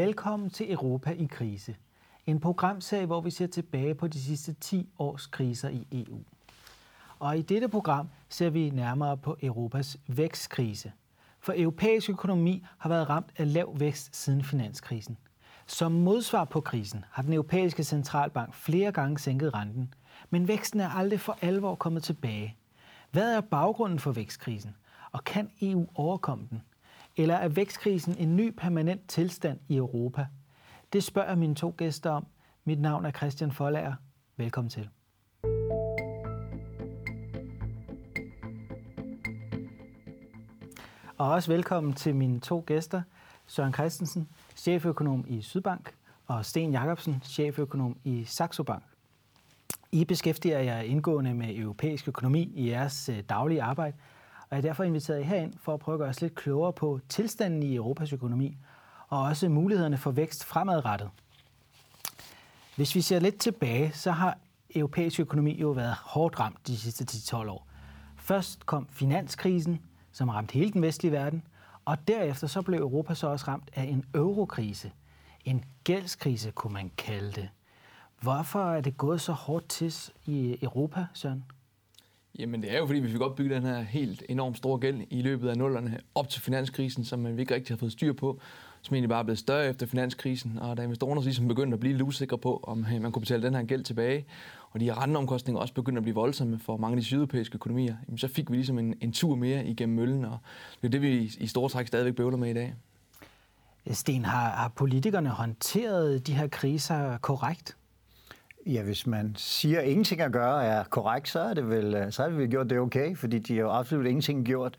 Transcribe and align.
Velkommen 0.00 0.50
til 0.50 0.72
Europa 0.72 1.10
i 1.10 1.28
krise. 1.30 1.76
En 2.26 2.40
programserie, 2.40 3.06
hvor 3.06 3.20
vi 3.20 3.30
ser 3.30 3.46
tilbage 3.46 3.94
på 3.94 4.08
de 4.08 4.20
sidste 4.20 4.52
10 4.52 4.88
års 4.98 5.26
kriser 5.26 5.68
i 5.68 5.86
EU. 5.92 6.18
Og 7.18 7.38
i 7.38 7.42
dette 7.42 7.68
program 7.68 8.08
ser 8.28 8.50
vi 8.50 8.70
nærmere 8.70 9.16
på 9.16 9.36
Europas 9.42 9.96
vækstkrise. 10.06 10.92
For 11.40 11.54
europæisk 11.56 12.10
økonomi 12.10 12.64
har 12.78 12.88
været 12.88 13.10
ramt 13.10 13.30
af 13.36 13.52
lav 13.52 13.80
vækst 13.80 14.16
siden 14.16 14.44
finanskrisen. 14.44 15.18
Som 15.66 15.92
modsvar 15.92 16.44
på 16.44 16.60
krisen 16.60 17.04
har 17.10 17.22
den 17.22 17.32
europæiske 17.32 17.84
centralbank 17.84 18.54
flere 18.54 18.92
gange 18.92 19.18
sænket 19.18 19.54
renten, 19.54 19.94
men 20.30 20.48
væksten 20.48 20.80
er 20.80 20.88
aldrig 20.88 21.20
for 21.20 21.38
alvor 21.40 21.74
kommet 21.74 22.02
tilbage. 22.02 22.56
Hvad 23.10 23.36
er 23.36 23.40
baggrunden 23.40 23.98
for 23.98 24.12
vækstkrisen, 24.12 24.76
og 25.12 25.24
kan 25.24 25.50
EU 25.60 25.86
overkomme 25.94 26.46
den? 26.50 26.62
Eller 27.16 27.34
er 27.34 27.48
vækstkrisen 27.48 28.16
en 28.18 28.36
ny 28.36 28.50
permanent 28.56 29.08
tilstand 29.08 29.58
i 29.68 29.76
Europa? 29.76 30.26
Det 30.92 31.04
spørger 31.04 31.34
mine 31.34 31.54
to 31.54 31.74
gæster 31.76 32.10
om. 32.10 32.26
Mit 32.64 32.80
navn 32.80 33.04
er 33.04 33.10
Christian 33.10 33.52
Folager. 33.52 33.94
Velkommen 34.36 34.70
til. 34.70 34.88
Og 41.18 41.30
også 41.30 41.52
velkommen 41.52 41.92
til 41.92 42.14
mine 42.14 42.40
to 42.40 42.64
gæster, 42.66 43.02
Søren 43.46 43.72
Christensen, 43.72 44.28
cheføkonom 44.56 45.24
i 45.28 45.42
Sydbank, 45.42 45.94
og 46.26 46.44
Sten 46.44 46.72
Jacobsen, 46.72 47.22
cheføkonom 47.24 47.96
i 48.04 48.24
Saxo 48.24 48.62
Bank. 48.62 48.82
I 49.92 50.04
beskæftiger 50.04 50.58
jer 50.58 50.80
indgående 50.80 51.34
med 51.34 51.56
europæisk 51.56 52.08
økonomi 52.08 52.52
i 52.54 52.70
jeres 52.70 53.08
øh, 53.08 53.22
daglige 53.28 53.62
arbejde, 53.62 53.96
og 54.50 54.56
jeg 54.56 54.58
er 54.58 54.68
derfor 54.68 54.84
inviteret 54.84 55.24
herind 55.24 55.54
for 55.62 55.74
at 55.74 55.80
prøve 55.80 55.94
at 55.94 55.98
gøre 55.98 56.08
os 56.08 56.20
lidt 56.20 56.34
klogere 56.34 56.72
på 56.72 57.00
tilstanden 57.08 57.62
i 57.62 57.74
Europas 57.74 58.12
økonomi, 58.12 58.56
og 59.08 59.22
også 59.22 59.48
mulighederne 59.48 59.98
for 59.98 60.10
vækst 60.10 60.44
fremadrettet. 60.44 61.10
Hvis 62.76 62.94
vi 62.94 63.00
ser 63.00 63.18
lidt 63.18 63.38
tilbage, 63.38 63.92
så 63.92 64.10
har 64.10 64.38
europæisk 64.74 65.20
økonomi 65.20 65.60
jo 65.60 65.70
været 65.70 65.94
hårdt 65.94 66.40
ramt 66.40 66.66
de 66.66 66.78
sidste 66.78 67.04
10-12 67.04 67.36
år. 67.36 67.66
Først 68.16 68.66
kom 68.66 68.88
finanskrisen, 68.90 69.80
som 70.12 70.28
ramte 70.28 70.52
hele 70.52 70.72
den 70.72 70.82
vestlige 70.82 71.12
verden, 71.12 71.42
og 71.84 72.08
derefter 72.08 72.46
så 72.46 72.62
blev 72.62 72.78
Europa 72.80 73.14
så 73.14 73.26
også 73.26 73.44
ramt 73.48 73.70
af 73.74 73.82
en 73.82 74.04
eurokrise. 74.14 74.92
En 75.44 75.64
gældskrise, 75.84 76.50
kunne 76.50 76.72
man 76.72 76.90
kalde 76.96 77.32
det. 77.32 77.48
Hvorfor 78.20 78.72
er 78.72 78.80
det 78.80 78.96
gået 78.96 79.20
så 79.20 79.32
hårdt 79.32 79.68
til 79.68 79.94
i 80.26 80.58
Europa, 80.62 81.06
Søren? 81.14 81.44
Jamen 82.38 82.62
det 82.62 82.74
er 82.74 82.78
jo 82.78 82.86
fordi, 82.86 83.00
vi 83.00 83.10
fik 83.10 83.20
opbygget 83.20 83.62
den 83.62 83.70
her 83.70 83.80
helt 83.80 84.22
enormt 84.28 84.56
store 84.56 84.78
gæld 84.78 85.00
i 85.10 85.22
løbet 85.22 85.48
af 85.48 85.56
nullerne 85.56 85.98
op 86.14 86.28
til 86.28 86.42
finanskrisen, 86.42 87.04
som 87.04 87.26
øh, 87.26 87.36
vi 87.36 87.40
ikke 87.40 87.54
rigtig 87.54 87.74
har 87.74 87.78
fået 87.78 87.92
styr 87.92 88.12
på, 88.12 88.40
som 88.82 88.94
egentlig 88.94 89.08
bare 89.08 89.18
er 89.18 89.24
blevet 89.24 89.38
større 89.38 89.68
efter 89.68 89.86
finanskrisen, 89.86 90.58
og 90.58 90.76
da 90.76 90.82
investorerne 90.82 91.22
ligesom 91.22 91.48
begyndte 91.48 91.74
at 91.74 91.80
blive 91.80 91.92
lidt 91.92 92.02
usikre 92.02 92.38
på, 92.38 92.60
om 92.62 92.86
øh, 92.94 93.02
man 93.02 93.12
kunne 93.12 93.20
betale 93.20 93.42
den 93.42 93.54
her 93.54 93.62
gæld 93.62 93.84
tilbage, 93.84 94.26
og 94.70 94.80
de 94.80 94.84
her 94.84 95.02
renteomkostninger 95.02 95.60
også 95.60 95.74
begyndte 95.74 95.98
at 95.98 96.02
blive 96.02 96.14
voldsomme 96.14 96.58
for 96.58 96.76
mange 96.76 96.94
af 96.94 97.00
de 97.00 97.06
sydeuropæiske 97.06 97.54
økonomier, 97.54 97.96
jamen 98.08 98.18
så 98.18 98.28
fik 98.28 98.50
vi 98.50 98.56
ligesom 98.56 98.78
en, 98.78 98.94
en 99.00 99.12
tur 99.12 99.34
mere 99.34 99.66
igennem 99.66 99.96
møllen, 99.96 100.24
og 100.24 100.38
det 100.82 100.86
er 100.88 100.90
det, 100.90 101.02
vi 101.02 101.32
i 101.38 101.46
store 101.46 101.68
træk 101.68 101.86
stadigvæk 101.86 102.14
bøvler 102.14 102.36
med 102.36 102.50
i 102.50 102.54
dag. 102.54 102.74
Sten, 103.90 104.24
har, 104.24 104.50
har 104.50 104.68
politikerne 104.68 105.28
håndteret 105.28 106.26
de 106.26 106.32
her 106.32 106.48
kriser 106.48 107.18
korrekt? 107.18 107.76
Ja, 108.66 108.82
hvis 108.82 109.06
man 109.06 109.34
siger, 109.36 109.80
at 109.80 109.86
ingenting 109.86 110.20
at 110.20 110.32
gøre 110.32 110.64
er 110.64 110.84
korrekt, 110.84 111.28
så 111.28 111.40
er 111.40 111.54
det 111.54 111.68
vel, 111.70 111.94
øh, 111.94 112.12
så 112.12 112.22
har 112.22 112.28
vi 112.28 112.46
gjort 112.46 112.70
det 112.70 112.78
okay, 112.78 113.16
fordi 113.16 113.38
de 113.38 113.54
har 113.54 113.60
jo 113.60 113.70
absolut 113.70 114.06
ingenting 114.06 114.46
gjort 114.46 114.78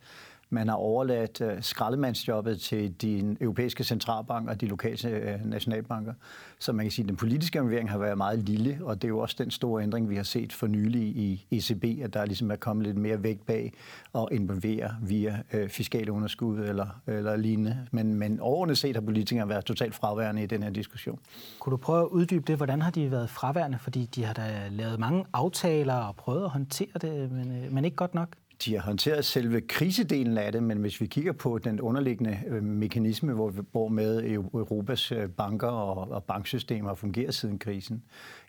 man 0.53 0.67
har 0.67 0.75
overladt 0.75 1.41
uh, 1.41 1.47
skraldemandsjobbet 1.61 2.61
til 2.61 3.01
de 3.01 3.37
europæiske 3.41 3.83
centralbanker 3.83 4.51
og 4.51 4.61
de 4.61 4.67
lokale 4.67 5.09
øh, 5.09 5.45
nationalbanker. 5.45 6.13
Så 6.59 6.71
man 6.71 6.85
kan 6.85 6.91
sige, 6.91 7.03
at 7.03 7.09
den 7.09 7.15
politiske 7.15 7.57
involvering 7.57 7.89
har 7.89 7.97
været 7.97 8.17
meget 8.17 8.39
lille, 8.39 8.79
og 8.81 9.01
det 9.01 9.03
er 9.07 9.09
jo 9.09 9.19
også 9.19 9.35
den 9.39 9.51
store 9.51 9.83
ændring, 9.83 10.09
vi 10.09 10.15
har 10.15 10.23
set 10.23 10.53
for 10.53 10.67
nylig 10.67 11.01
i 11.01 11.45
ECB, 11.51 12.03
at 12.03 12.13
der 12.13 12.25
ligesom 12.25 12.51
er 12.51 12.55
kommet 12.55 12.87
lidt 12.87 12.97
mere 12.97 13.23
vægt 13.23 13.45
bag 13.45 13.73
og 14.13 14.29
involvere 14.31 14.95
via 15.01 15.39
øh, 15.53 15.69
fiskale 15.69 16.11
underskud 16.11 16.59
eller, 16.59 17.01
eller 17.07 17.35
lignende. 17.35 17.87
Men, 17.91 18.15
men 18.15 18.39
overordnet 18.39 18.77
set 18.77 18.95
har 18.95 19.01
politikere 19.01 19.49
været 19.49 19.65
totalt 19.65 19.95
fraværende 19.95 20.43
i 20.43 20.45
den 20.45 20.63
her 20.63 20.69
diskussion. 20.69 21.19
Kunne 21.59 21.71
du 21.71 21.77
prøve 21.77 22.01
at 22.01 22.07
uddybe 22.07 22.43
det? 22.47 22.57
Hvordan 22.57 22.81
har 22.81 22.91
de 22.91 23.11
været 23.11 23.29
fraværende? 23.29 23.79
Fordi 23.79 24.05
de 24.05 24.23
har 24.23 24.33
da 24.33 24.67
lavet 24.71 24.99
mange 24.99 25.25
aftaler 25.33 25.95
og 25.95 26.15
prøvet 26.15 26.43
at 26.43 26.49
håndtere 26.49 26.99
det, 27.01 27.31
men, 27.31 27.67
men 27.71 27.85
ikke 27.85 27.95
godt 27.95 28.15
nok 28.15 28.35
de 28.65 28.73
har 28.75 28.81
håndteret 28.81 29.25
selve 29.25 29.61
krisedelen 29.61 30.37
af 30.37 30.51
det, 30.51 30.63
men 30.63 30.77
hvis 30.77 31.01
vi 31.01 31.05
kigger 31.05 31.31
på 31.31 31.57
den 31.57 31.81
underliggende 31.81 32.39
øh, 32.47 32.63
mekanisme, 32.63 33.33
hvor, 33.33 33.53
hvor 33.71 33.87
med 33.87 34.23
Europas 34.53 35.11
øh, 35.11 35.29
banker 35.29 35.67
og, 35.67 36.11
og 36.11 36.23
banksystemer 36.23 36.95
fungerer 36.95 37.31
siden 37.31 37.59
krisen, 37.59 38.03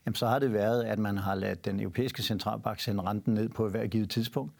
jamen 0.07 0.15
så 0.15 0.27
har 0.27 0.39
det 0.39 0.53
været, 0.53 0.85
at 0.85 0.99
man 0.99 1.19
har 1.19 1.35
ladet 1.35 1.65
den 1.65 1.81
europæiske 1.81 2.23
centralbank 2.23 2.81
sende 2.81 3.03
renten 3.03 3.35
ned 3.35 3.49
på 3.49 3.69
hver 3.69 3.87
givet 3.87 4.11
tidspunkt, 4.11 4.53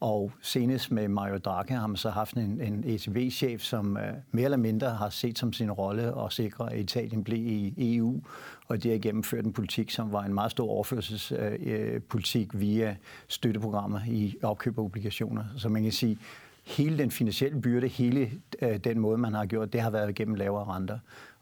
og 0.00 0.32
senest 0.42 0.90
med 0.90 1.08
Mario 1.08 1.38
Draghi 1.38 1.74
har 1.74 1.86
man 1.86 1.96
så 1.96 2.10
haft 2.10 2.34
en, 2.34 2.60
en 2.60 2.84
ECB-chef, 2.86 3.62
som 3.62 3.86
uh, 3.86 4.02
mere 4.30 4.44
eller 4.44 4.56
mindre 4.56 4.90
har 4.90 5.08
set 5.08 5.38
som 5.38 5.52
sin 5.52 5.70
rolle 5.70 6.24
at 6.24 6.32
sikre, 6.32 6.72
at 6.72 6.78
Italien 6.78 7.24
blev 7.24 7.38
i 7.38 7.74
EU, 7.96 8.20
og 8.68 8.82
det 8.82 8.90
har 8.90 8.98
gennemført 8.98 9.44
en 9.44 9.52
politik, 9.52 9.90
som 9.90 10.12
var 10.12 10.22
en 10.22 10.34
meget 10.34 10.50
stor 10.50 10.68
overførselspolitik 10.68 12.54
øh, 12.54 12.54
øh, 12.54 12.54
uh, 12.54 12.60
via 12.60 12.96
støtteprogrammer 13.28 14.00
i 14.08 14.36
opkøb 14.42 14.78
af 14.78 14.82
obligationer. 14.82 15.44
Så 15.56 15.68
man 15.68 15.82
kan 15.82 15.92
sige, 15.92 16.18
hele 16.64 16.98
den 16.98 17.10
finansielle 17.10 17.60
byrde, 17.60 17.88
hele 17.88 18.30
uh, 18.62 18.76
den 18.76 18.98
måde, 18.98 19.18
man 19.18 19.34
har 19.34 19.46
gjort, 19.46 19.72
det 19.72 19.80
har 19.80 19.90
været 19.90 20.14
gennem 20.14 20.34
lavere 20.34 20.64
renter. 20.64 20.98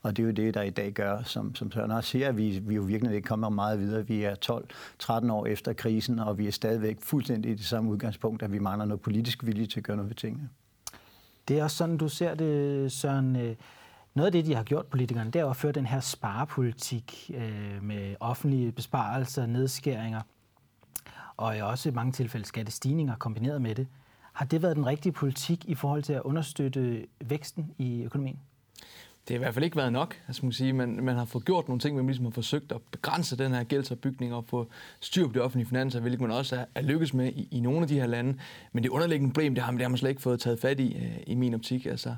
Og 0.07 0.17
det 0.17 0.23
er 0.23 0.27
jo 0.27 0.33
det, 0.33 0.55
der 0.55 0.63
i 0.63 0.71
dag 0.71 0.93
gør, 0.93 1.23
som, 1.23 1.55
som 1.55 1.73
Søren 1.73 1.91
også 1.91 2.11
siger, 2.11 2.29
at 2.29 2.37
vi, 2.37 2.59
vi 2.59 2.75
jo 2.75 2.83
virkelig 2.83 3.15
ikke 3.15 3.27
kommer 3.27 3.49
meget 3.49 3.79
videre. 3.79 4.07
Vi 4.07 4.23
er 4.23 4.35
12-13 5.27 5.33
år 5.33 5.47
efter 5.47 5.73
krisen, 5.73 6.19
og 6.19 6.39
vi 6.39 6.47
er 6.47 6.51
stadigvæk 6.51 6.97
fuldstændig 7.01 7.53
i 7.53 7.55
det 7.55 7.65
samme 7.65 7.91
udgangspunkt, 7.91 8.43
at 8.43 8.53
vi 8.53 8.59
mangler 8.59 8.85
noget 8.85 9.01
politisk 9.01 9.47
vilje 9.47 9.67
til 9.67 9.81
at 9.81 9.85
gøre 9.85 9.97
noget 9.97 10.09
ved 10.09 10.17
tingene. 10.17 10.49
Det 11.49 11.59
er 11.59 11.65
også 11.65 11.77
sådan, 11.77 11.97
du 11.97 12.09
ser 12.09 12.35
det, 12.35 12.93
Søren. 12.93 13.37
Øh, 13.37 13.57
noget 14.15 14.27
af 14.27 14.33
det, 14.33 14.47
de 14.47 14.55
har 14.55 14.63
gjort, 14.63 14.87
politikerne, 14.87 15.31
det 15.31 15.41
er 15.41 15.47
at 15.47 15.57
føre 15.57 15.73
den 15.73 15.87
her 15.87 16.01
sparepolitik 16.01 17.31
øh, 17.35 17.83
med 17.83 18.17
offentlige 18.21 18.73
besparelser, 18.73 19.47
nedskæringer, 19.47 20.21
og 21.37 21.57
også 21.63 21.89
i 21.89 21.93
mange 21.93 22.13
tilfælde 22.13 22.47
skattestigninger 22.47 23.15
kombineret 23.17 23.63
med 23.63 23.75
det. 23.75 23.87
Har 24.33 24.45
det 24.45 24.63
været 24.63 24.77
den 24.77 24.87
rigtige 24.87 25.13
politik 25.13 25.65
i 25.65 25.75
forhold 25.75 26.03
til 26.03 26.13
at 26.13 26.23
understøtte 26.23 27.07
væksten 27.21 27.75
i 27.79 28.03
økonomien? 28.03 28.39
Det 29.29 29.35
har 29.35 29.35
i 29.35 29.39
hvert 29.39 29.55
fald 29.55 29.65
ikke 29.65 29.77
været 29.77 29.93
nok. 29.93 30.17
Altså, 30.27 30.47
man, 30.47 30.53
sige, 30.53 30.73
man, 30.73 31.05
man 31.05 31.17
har 31.17 31.25
fået 31.25 31.45
gjort 31.45 31.69
nogle 31.69 31.81
ting, 31.81 31.97
man 31.97 32.07
ligesom 32.07 32.25
har 32.25 32.33
forsøgt 32.33 32.73
at 32.73 32.81
begrænse 32.91 33.39
den 33.39 33.53
her 33.53 33.65
gældsopbygning 33.65 34.35
og 34.35 34.45
få 34.45 34.67
styr 35.01 35.27
på 35.27 35.33
de 35.33 35.41
offentlige 35.41 35.69
finanser, 35.69 36.01
hvilket 36.01 36.21
man 36.21 36.31
også 36.31 36.57
er, 36.57 36.65
er 36.75 36.83
lykkes 36.83 37.15
med 37.15 37.33
i, 37.33 37.49
i 37.51 37.61
nogle 37.61 37.83
af 37.83 37.89
de 37.89 37.95
her 37.95 38.07
lande. 38.07 38.39
Men 38.73 38.83
det 38.83 38.89
underliggende 38.91 39.33
problem, 39.33 39.55
det 39.55 39.65
har, 39.65 39.73
det 39.73 39.81
har 39.81 39.89
man 39.89 39.99
slet 39.99 40.11
ikke 40.11 40.23
fået 40.23 40.41
taget 40.41 40.61
fat 40.61 40.81
i, 40.81 40.97
øh, 40.97 41.17
i 41.27 41.35
min 41.35 41.55
optik. 41.55 41.87
Altså, 41.87 42.15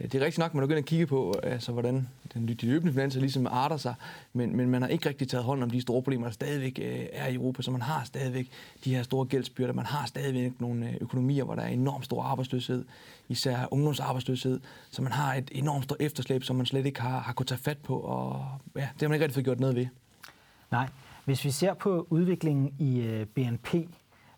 Øh, 0.00 0.12
det 0.12 0.14
er 0.14 0.24
rigtigt 0.24 0.38
nok, 0.38 0.54
man 0.54 0.62
er 0.62 0.66
begyndt 0.66 0.78
at 0.78 0.84
kigge 0.84 1.06
på, 1.06 1.40
øh, 1.42 1.52
altså, 1.52 1.72
hvordan 1.72 2.08
den, 2.34 2.48
de 2.48 2.66
løbende 2.66 2.92
finanser 2.92 3.20
ligesom 3.20 3.46
arter 3.46 3.76
sig, 3.76 3.94
men, 4.32 4.56
men 4.56 4.70
man 4.70 4.82
har 4.82 4.88
ikke 4.88 5.08
rigtig 5.08 5.28
taget 5.28 5.44
hånd 5.44 5.62
om 5.62 5.70
de 5.70 5.80
store 5.80 6.02
problemer, 6.02 6.26
der 6.26 6.32
stadigvæk 6.32 6.78
øh, 6.82 7.06
er 7.12 7.26
i 7.26 7.34
Europa, 7.34 7.62
så 7.62 7.70
man 7.70 7.82
har 7.82 8.04
stadigvæk 8.04 8.48
de 8.84 8.94
her 8.94 9.02
store 9.02 9.26
gældsbyrder, 9.26 9.72
man 9.72 9.86
har 9.86 10.06
stadigvæk 10.06 10.60
nogle 10.60 10.88
øh, 10.88 10.94
økonomier, 11.00 11.44
hvor 11.44 11.54
der 11.54 11.62
er 11.62 11.68
enormt 11.68 12.04
stor 12.04 12.22
arbejdsløshed, 12.22 12.84
især 13.28 13.66
ungdomsarbejdsløshed, 13.70 14.60
så 14.90 15.02
man 15.02 15.12
har 15.12 15.34
et 15.34 15.50
enormt 15.52 15.84
stort 15.84 16.00
efterslæb, 16.00 16.44
som 16.44 16.56
man 16.56 16.66
slet 16.66 16.86
ikke 16.86 17.00
har, 17.00 17.18
har 17.20 17.32
kunnet 17.32 17.48
tage 17.48 17.60
fat 17.60 17.78
på, 17.78 17.96
og 17.96 18.46
ja, 18.76 18.80
det 18.80 19.02
har 19.02 19.08
man 19.08 19.14
ikke 19.14 19.24
rigtig 19.24 19.34
fået 19.34 19.44
gjort 19.44 19.60
noget 19.60 19.76
ved. 19.76 19.86
Nej, 20.70 20.88
hvis 21.24 21.44
vi 21.44 21.50
ser 21.50 21.74
på 21.74 22.06
udviklingen 22.10 22.74
i 22.78 23.00
øh, 23.00 23.26
BNP 23.26 23.74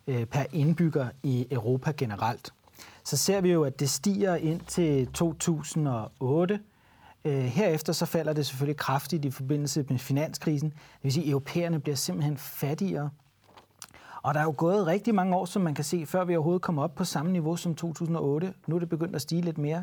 per 0.06 0.44
indbygger 0.52 1.08
i 1.22 1.46
Europa 1.50 1.92
generelt, 1.96 2.52
så 3.04 3.16
ser 3.16 3.40
vi 3.40 3.52
jo, 3.52 3.64
at 3.64 3.80
det 3.80 3.90
stiger 3.90 4.36
ind 4.36 4.60
til 4.60 5.06
2008. 5.06 6.60
Øh, 7.24 7.34
herefter 7.34 7.92
så 7.92 8.06
falder 8.06 8.32
det 8.32 8.46
selvfølgelig 8.46 8.76
kraftigt 8.76 9.24
i 9.24 9.30
forbindelse 9.30 9.84
med 9.88 9.98
finanskrisen. 9.98 10.68
Det 10.70 10.78
vil 11.02 11.12
sige, 11.12 11.24
at 11.24 11.30
europæerne 11.30 11.80
bliver 11.80 11.96
simpelthen 11.96 12.36
fattigere. 12.36 13.10
Og 14.22 14.34
der 14.34 14.40
er 14.40 14.44
jo 14.44 14.54
gået 14.56 14.86
rigtig 14.86 15.14
mange 15.14 15.36
år, 15.36 15.44
som 15.44 15.62
man 15.62 15.74
kan 15.74 15.84
se, 15.84 16.06
før 16.06 16.24
vi 16.24 16.36
overhovedet 16.36 16.62
kommer 16.62 16.82
op 16.82 16.94
på 16.94 17.04
samme 17.04 17.32
niveau 17.32 17.56
som 17.56 17.74
2008. 17.74 18.54
Nu 18.66 18.74
er 18.74 18.78
det 18.78 18.88
begyndt 18.88 19.16
at 19.16 19.22
stige 19.22 19.42
lidt 19.42 19.58
mere. 19.58 19.82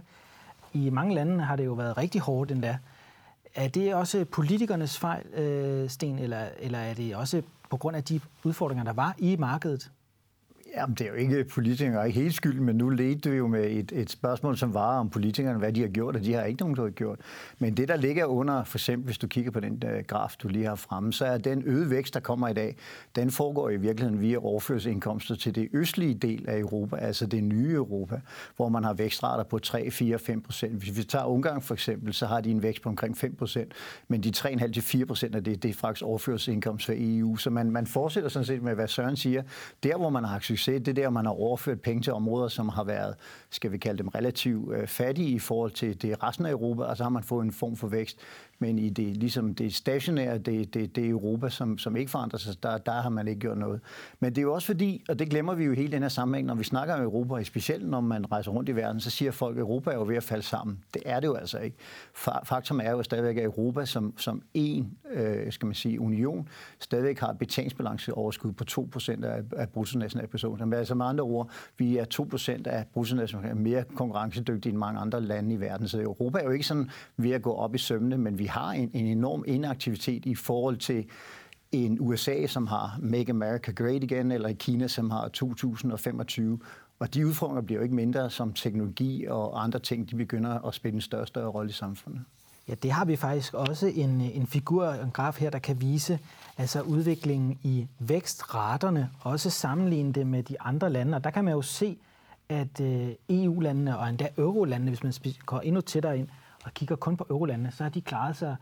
I 0.73 0.89
mange 0.89 1.15
lande 1.15 1.43
har 1.43 1.55
det 1.55 1.65
jo 1.65 1.73
været 1.73 1.97
rigtig 1.97 2.21
hårdt 2.21 2.51
endda. 2.51 2.77
Er 3.55 3.67
det 3.67 3.95
også 3.95 4.25
politikernes 4.25 4.99
fejl, 4.99 5.25
øh, 5.25 5.89
Sten, 5.89 6.19
eller, 6.19 6.47
eller 6.59 6.79
er 6.79 6.93
det 6.93 7.15
også 7.15 7.41
på 7.69 7.77
grund 7.77 7.97
af 7.97 8.03
de 8.03 8.19
udfordringer, 8.43 8.83
der 8.83 8.93
var 8.93 9.15
i 9.17 9.35
markedet? 9.35 9.91
Jamen, 10.75 10.95
det 10.95 11.05
er 11.05 11.09
jo 11.09 11.15
ikke 11.15 11.43
politikere 11.43 12.07
ikke 12.07 12.19
helt 12.19 12.35
skyld, 12.35 12.59
men 12.59 12.75
nu 12.75 12.89
ledte 12.89 13.29
vi 13.29 13.37
jo 13.37 13.47
med 13.47 13.71
et, 13.71 13.91
et 13.91 14.09
spørgsmål, 14.09 14.57
som 14.57 14.73
var 14.73 14.99
om 14.99 15.09
politikerne, 15.09 15.59
hvad 15.59 15.73
de 15.73 15.81
har 15.81 15.87
gjort, 15.87 16.15
og 16.15 16.23
de 16.23 16.33
har 16.33 16.43
ikke 16.43 16.59
nogen, 16.61 16.75
der 16.75 16.83
har 16.83 16.89
gjort. 16.89 17.19
Men 17.59 17.77
det, 17.77 17.87
der 17.87 17.95
ligger 17.95 18.25
under, 18.25 18.63
for 18.63 18.77
eksempel 18.77 19.05
hvis 19.05 19.17
du 19.17 19.27
kigger 19.27 19.51
på 19.51 19.59
den 19.59 19.81
der 19.81 20.01
graf, 20.01 20.35
du 20.43 20.47
lige 20.47 20.65
har 20.65 20.75
fremme, 20.75 21.13
så 21.13 21.25
er 21.25 21.37
den 21.37 21.63
øgede 21.65 21.89
vækst, 21.89 22.13
der 22.13 22.19
kommer 22.19 22.47
i 22.47 22.53
dag, 22.53 22.75
den 23.15 23.31
foregår 23.31 23.69
i 23.69 23.77
virkeligheden 23.77 24.21
via 24.21 24.37
overførselsindkomster 24.37 25.35
til 25.35 25.55
det 25.55 25.69
østlige 25.73 26.13
del 26.13 26.49
af 26.49 26.59
Europa, 26.59 26.95
altså 26.95 27.25
det 27.25 27.43
nye 27.43 27.73
Europa, 27.73 28.21
hvor 28.55 28.69
man 28.69 28.83
har 28.83 28.93
vækstrater 28.93 29.43
på 29.43 29.59
3, 29.59 29.91
4, 29.91 30.19
5 30.19 30.41
procent. 30.41 30.73
Hvis 30.73 30.97
vi 30.97 31.03
tager 31.03 31.25
Ungarn 31.25 31.61
for 31.61 31.73
eksempel, 31.73 32.13
så 32.13 32.25
har 32.25 32.41
de 32.41 32.51
en 32.51 32.63
vækst 32.63 32.83
på 32.83 32.89
omkring 32.89 33.17
5 33.17 33.35
procent, 33.35 33.73
men 34.07 34.23
de 34.23 34.31
3,5 34.37 34.71
til 34.71 34.83
4 34.83 35.05
procent 35.05 35.35
af 35.35 35.43
det, 35.43 35.63
det 35.63 35.69
er 35.69 35.73
faktisk 35.73 36.05
overførselsindkomst 36.05 36.85
fra 36.85 36.93
EU. 36.97 37.35
Så 37.35 37.49
man, 37.49 37.71
man 37.71 37.87
fortsætter 37.87 38.29
sådan 38.29 38.45
set 38.45 38.63
med, 38.63 38.75
hvad 38.75 38.87
Søren 38.87 39.15
siger. 39.15 39.43
Der, 39.83 39.97
hvor 39.97 40.09
man 40.09 40.23
har 40.23 40.39
succes 40.39 40.68
succes, 40.69 40.85
det 40.85 40.95
der, 40.95 41.09
man 41.09 41.25
har 41.25 41.33
overført 41.33 41.81
penge 41.81 42.01
til 42.01 42.13
områder, 42.13 42.47
som 42.47 42.69
har 42.69 42.83
været, 42.83 43.15
skal 43.49 43.71
vi 43.71 43.77
kalde 43.77 43.97
dem, 43.97 44.07
relativt 44.07 44.73
øh, 44.73 44.87
fattige 44.87 45.29
i 45.29 45.39
forhold 45.39 45.71
til 45.71 46.01
det 46.01 46.23
resten 46.23 46.45
af 46.45 46.51
Europa, 46.51 46.83
og 46.83 46.97
så 46.97 47.03
har 47.03 47.09
man 47.09 47.23
fået 47.23 47.45
en 47.45 47.51
form 47.51 47.75
for 47.75 47.87
vækst. 47.87 48.19
Men 48.59 48.79
i 48.79 48.89
det, 48.89 49.17
ligesom 49.17 49.55
det 49.55 49.75
stationære, 49.75 50.37
det, 50.37 50.73
det, 50.73 50.95
det 50.95 51.09
Europa, 51.09 51.49
som, 51.49 51.77
som 51.77 51.95
ikke 51.95 52.11
forandrer 52.11 52.39
sig, 52.39 52.63
der, 52.63 52.77
der 52.77 52.91
har 52.91 53.09
man 53.09 53.27
ikke 53.27 53.39
gjort 53.39 53.57
noget. 53.57 53.81
Men 54.19 54.29
det 54.29 54.37
er 54.37 54.41
jo 54.41 54.53
også 54.53 54.65
fordi, 54.65 55.03
og 55.09 55.19
det 55.19 55.29
glemmer 55.29 55.53
vi 55.53 55.63
jo 55.63 55.73
hele 55.73 55.91
den 55.91 56.01
her 56.01 56.09
sammenhæng, 56.09 56.47
når 56.47 56.55
vi 56.55 56.63
snakker 56.63 56.95
om 56.95 57.01
Europa, 57.01 57.43
specielt 57.43 57.89
når 57.89 58.01
man 58.01 58.31
rejser 58.31 58.51
rundt 58.51 58.69
i 58.69 58.75
verden, 58.75 59.01
så 59.01 59.09
siger 59.09 59.31
folk, 59.31 59.57
at 59.57 59.61
Europa 59.61 59.91
er 59.91 59.95
jo 59.95 60.05
ved 60.05 60.15
at 60.15 60.23
falde 60.23 60.43
sammen. 60.43 60.79
Det 60.93 61.01
er 61.05 61.19
det 61.19 61.27
jo 61.27 61.33
altså 61.33 61.57
ikke. 61.59 61.77
Faktum 62.43 62.79
er 62.83 62.91
jo 62.91 63.03
stadigvæk, 63.03 63.37
at 63.37 63.43
Europa 63.43 63.85
som, 63.85 64.13
som 64.17 64.41
en, 64.53 64.97
øh, 65.11 65.51
skal 65.51 65.65
man 65.65 65.75
sige, 65.75 66.01
union, 66.01 66.49
stadigvæk 66.79 67.19
har 67.19 67.29
et 67.29 67.37
betalingsbalanceoverskud 67.37 68.51
på 68.51 68.63
2% 68.71 69.25
af, 69.25 69.43
af 69.55 69.69
bruttonationalproduktet. 69.69 70.67
Men 70.67 70.79
altså 70.79 70.95
med 70.95 71.05
andre 71.05 71.23
ord, 71.23 71.49
vi 71.77 71.97
er 71.97 72.05
2% 72.65 72.67
af 72.69 72.85
bruttonationalproduktet 72.93 73.63
mere 73.63 73.83
konkurrencedygtige 73.95 74.71
end 74.71 74.77
mange 74.77 74.99
andre 74.99 75.21
lande 75.21 75.55
i 75.55 75.59
verden. 75.59 75.87
Så 75.87 76.01
Europa 76.01 76.39
er 76.39 76.43
jo 76.43 76.49
ikke 76.49 76.65
sådan 76.65 76.89
ved 77.17 77.31
at 77.31 77.41
gå 77.41 77.53
op 77.53 77.75
i 77.75 77.77
sømne, 77.77 78.17
men 78.17 78.39
vi 78.39 78.45
har 78.49 78.71
en, 78.71 78.91
en 78.93 79.05
enorm 79.05 79.43
inaktivitet 79.47 80.25
i 80.25 80.35
forhold 80.35 80.77
til 80.77 81.05
en 81.71 81.97
USA, 81.99 82.47
som 82.47 82.67
har 82.67 82.97
Make 83.01 83.29
America 83.29 83.71
Great 83.71 84.03
Again, 84.03 84.31
eller 84.31 84.49
i 84.49 84.53
Kina, 84.53 84.87
som 84.87 85.11
har 85.11 85.27
2025. 85.27 86.59
Og 86.99 87.13
de 87.13 87.27
udfordringer 87.27 87.61
bliver 87.61 87.79
jo 87.79 87.83
ikke 87.83 87.95
mindre, 87.95 88.29
som 88.29 88.53
teknologi 88.53 89.25
og 89.25 89.63
andre 89.63 89.79
ting, 89.79 90.09
de 90.11 90.15
begynder 90.15 90.67
at 90.67 90.73
spille 90.73 90.95
en 90.95 91.01
større, 91.01 91.27
større 91.27 91.49
rolle 91.49 91.69
i 91.69 91.73
samfundet. 91.73 92.21
Ja, 92.67 92.73
det 92.73 92.91
har 92.91 93.05
vi 93.05 93.15
faktisk 93.15 93.53
også 93.53 93.87
en, 93.87 94.21
en 94.21 94.47
figur, 94.47 94.87
en 94.87 95.11
graf 95.11 95.39
her, 95.39 95.49
der 95.49 95.59
kan 95.59 95.81
vise 95.81 96.19
altså 96.57 96.81
udviklingen 96.81 97.59
i 97.63 97.87
vækstraterne, 97.99 99.09
også 99.21 99.49
sammenligne 99.49 100.13
det 100.13 100.27
med 100.27 100.43
de 100.43 100.61
andre 100.61 100.89
lande. 100.89 101.15
Og 101.15 101.23
der 101.23 101.29
kan 101.29 101.45
man 101.45 101.53
jo 101.53 101.61
se, 101.61 101.97
at 102.49 102.81
øh, 102.81 103.09
EU-landene 103.29 103.97
og 103.97 104.09
endda 104.09 104.29
eurolandene, 104.37 104.91
hvis 104.91 105.03
man 105.03 105.33
går 105.45 105.59
endnu 105.59 105.81
tættere 105.81 106.19
ind, 106.19 106.27
og 106.69 106.73
kigger 106.73 106.95
kun 106.95 107.17
på 107.17 107.25
eurolandene, 107.29 107.71
så 107.71 107.83
har 107.83 107.89
de 107.89 108.01
klaret 108.01 108.35
sig 108.35 108.55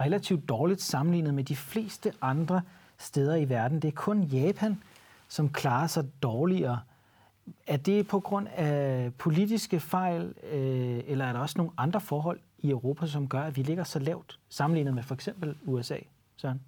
relativt 0.00 0.48
dårligt 0.48 0.82
sammenlignet 0.82 1.34
med 1.34 1.44
de 1.44 1.56
fleste 1.56 2.12
andre 2.22 2.62
steder 2.98 3.34
i 3.34 3.48
verden. 3.48 3.82
Det 3.82 3.88
er 3.88 3.92
kun 3.92 4.22
Japan, 4.22 4.82
som 5.28 5.48
klarer 5.48 5.86
sig 5.86 6.04
dårligere. 6.22 6.80
Er 7.66 7.76
det 7.76 8.08
på 8.08 8.20
grund 8.20 8.48
af 8.48 9.14
politiske 9.18 9.80
fejl, 9.80 10.34
øh, 10.52 11.00
eller 11.06 11.24
er 11.24 11.32
der 11.32 11.40
også 11.40 11.54
nogle 11.58 11.72
andre 11.76 12.00
forhold 12.00 12.40
i 12.58 12.70
Europa, 12.70 13.06
som 13.06 13.28
gør, 13.28 13.42
at 13.42 13.56
vi 13.56 13.62
ligger 13.62 13.84
så 13.84 13.98
lavt 13.98 14.38
sammenlignet 14.48 14.94
med 14.94 15.02
for 15.02 15.14
eksempel 15.14 15.56
USA, 15.64 15.98
Søren? 16.36 16.60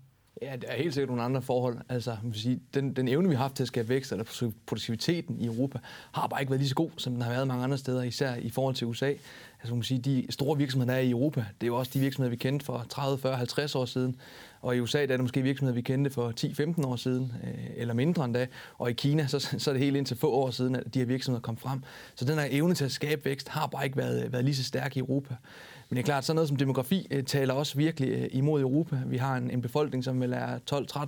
Ja, 0.43 0.57
der 0.57 0.69
er 0.69 0.77
helt 0.77 0.95
sikkert 0.95 1.09
nogle 1.09 1.23
andre 1.23 1.43
forhold. 1.43 1.79
Altså, 1.89 2.17
man 2.23 2.33
vil 2.33 2.41
sige, 2.41 2.61
den, 2.75 2.97
den 2.97 3.09
evne, 3.09 3.29
vi 3.29 3.35
har 3.35 3.43
haft 3.43 3.55
til 3.55 3.65
at 3.65 3.67
skabe 3.67 3.89
vækst, 3.89 4.13
eller 4.13 4.53
produktiviteten 4.67 5.41
i 5.41 5.47
Europa, 5.47 5.79
har 6.13 6.27
bare 6.27 6.41
ikke 6.41 6.51
været 6.51 6.61
lige 6.61 6.69
så 6.69 6.75
god, 6.75 6.91
som 6.97 7.13
den 7.13 7.23
har 7.23 7.31
været 7.31 7.47
mange 7.47 7.65
andre 7.65 7.79
steder, 7.79 8.03
især 8.03 8.35
i 8.35 8.51
forhold 8.51 8.75
til 8.75 8.87
USA. 8.87 9.07
Altså, 9.61 9.75
man 9.75 9.81
kan 9.81 9.85
sige, 9.85 10.01
de 10.01 10.27
store 10.31 10.59
virksomheder, 10.59 10.93
der 10.93 10.99
er 10.99 11.03
i 11.03 11.11
Europa, 11.11 11.41
det 11.41 11.67
er 11.67 11.67
jo 11.67 11.77
også 11.77 11.91
de 11.95 12.01
virksomheder, 12.01 12.31
vi 12.31 12.37
kendte 12.37 12.67
for 12.67 12.87
30, 12.89 13.19
40, 13.19 13.37
50 13.37 13.75
år 13.75 13.85
siden. 13.85 14.17
Og 14.61 14.77
i 14.77 14.81
USA 14.81 14.99
der 14.99 15.03
er 15.03 15.17
det 15.17 15.21
måske 15.21 15.43
virksomheder, 15.43 15.75
vi 15.75 15.83
kendte 15.83 16.11
for 16.11 16.33
10-15 16.81 16.87
år 16.87 16.97
siden, 16.97 17.33
øh, 17.45 17.65
eller 17.77 17.95
mindre 17.95 18.25
end 18.25 18.35
da. 18.35 18.47
Og 18.79 18.91
i 18.91 18.93
Kina, 18.93 19.27
så, 19.27 19.39
så 19.59 19.71
er 19.71 19.75
det 19.75 19.83
helt 19.83 19.97
indtil 19.97 20.17
få 20.17 20.31
år 20.31 20.51
siden, 20.51 20.77
at 20.77 20.95
de 20.95 20.99
her 20.99 21.07
virksomheder 21.07 21.43
kom 21.43 21.57
frem. 21.57 21.83
Så 22.15 22.25
den 22.25 22.39
her 22.39 22.47
evne 22.51 22.75
til 22.75 22.85
at 22.85 22.93
skabe 22.93 23.25
vækst 23.25 23.49
har 23.49 23.67
bare 23.67 23.85
ikke 23.85 23.97
været, 23.97 24.33
været 24.33 24.45
lige 24.45 24.57
så 24.57 24.65
stærk 24.65 24.97
i 24.97 24.99
Europa. 24.99 25.35
Men 25.89 25.97
det 25.97 26.03
er 26.03 26.05
klart, 26.05 26.25
sådan 26.25 26.35
noget 26.35 26.49
som 26.49 26.57
demografi 26.57 27.07
øh, 27.11 27.25
taler 27.25 27.55
også 27.55 27.77
virkelig 27.77 28.09
øh, 28.09 28.29
imod 28.33 28.61
Europa. 28.61 29.03
Vi 29.07 29.17
har 29.17 29.37
en, 29.37 29.51
en 29.51 29.63
befolkning, 29.63 30.05
som 30.05 30.21
vel 30.21 30.33
er 30.33 30.59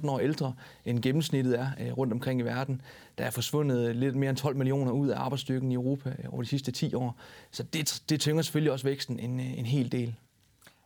12-13 0.05 0.09
år 0.09 0.19
ældre, 0.19 0.55
end 0.85 1.03
gennemsnittet 1.03 1.61
er 1.61 1.67
øh, 1.81 1.93
rundt 1.93 2.13
omkring 2.13 2.41
i 2.41 2.43
verden. 2.43 2.83
Der 3.19 3.25
er 3.25 3.31
forsvundet 3.31 3.97
lidt 3.97 4.17
mere 4.17 4.31
end 4.31 4.39
12 4.39 4.57
millioner 4.57 4.93
ud 4.93 5.09
af 5.09 5.21
arbejdsstyrken 5.21 5.73
i 5.73 5.75
Europa 5.75 6.17
over 6.29 6.43
de 6.43 6.49
sidste 6.49 6.73
10 6.73 6.95
år. 6.95 7.17
Så 7.51 7.63
det, 7.63 8.03
det 8.09 8.21
tynger 8.21 8.43
selvfølgelig 8.43 8.73
også 8.73 8.85
væksten 8.85 9.19
en, 9.19 9.41
en 9.41 9.67
hel 9.67 9.93
del. 9.93 10.15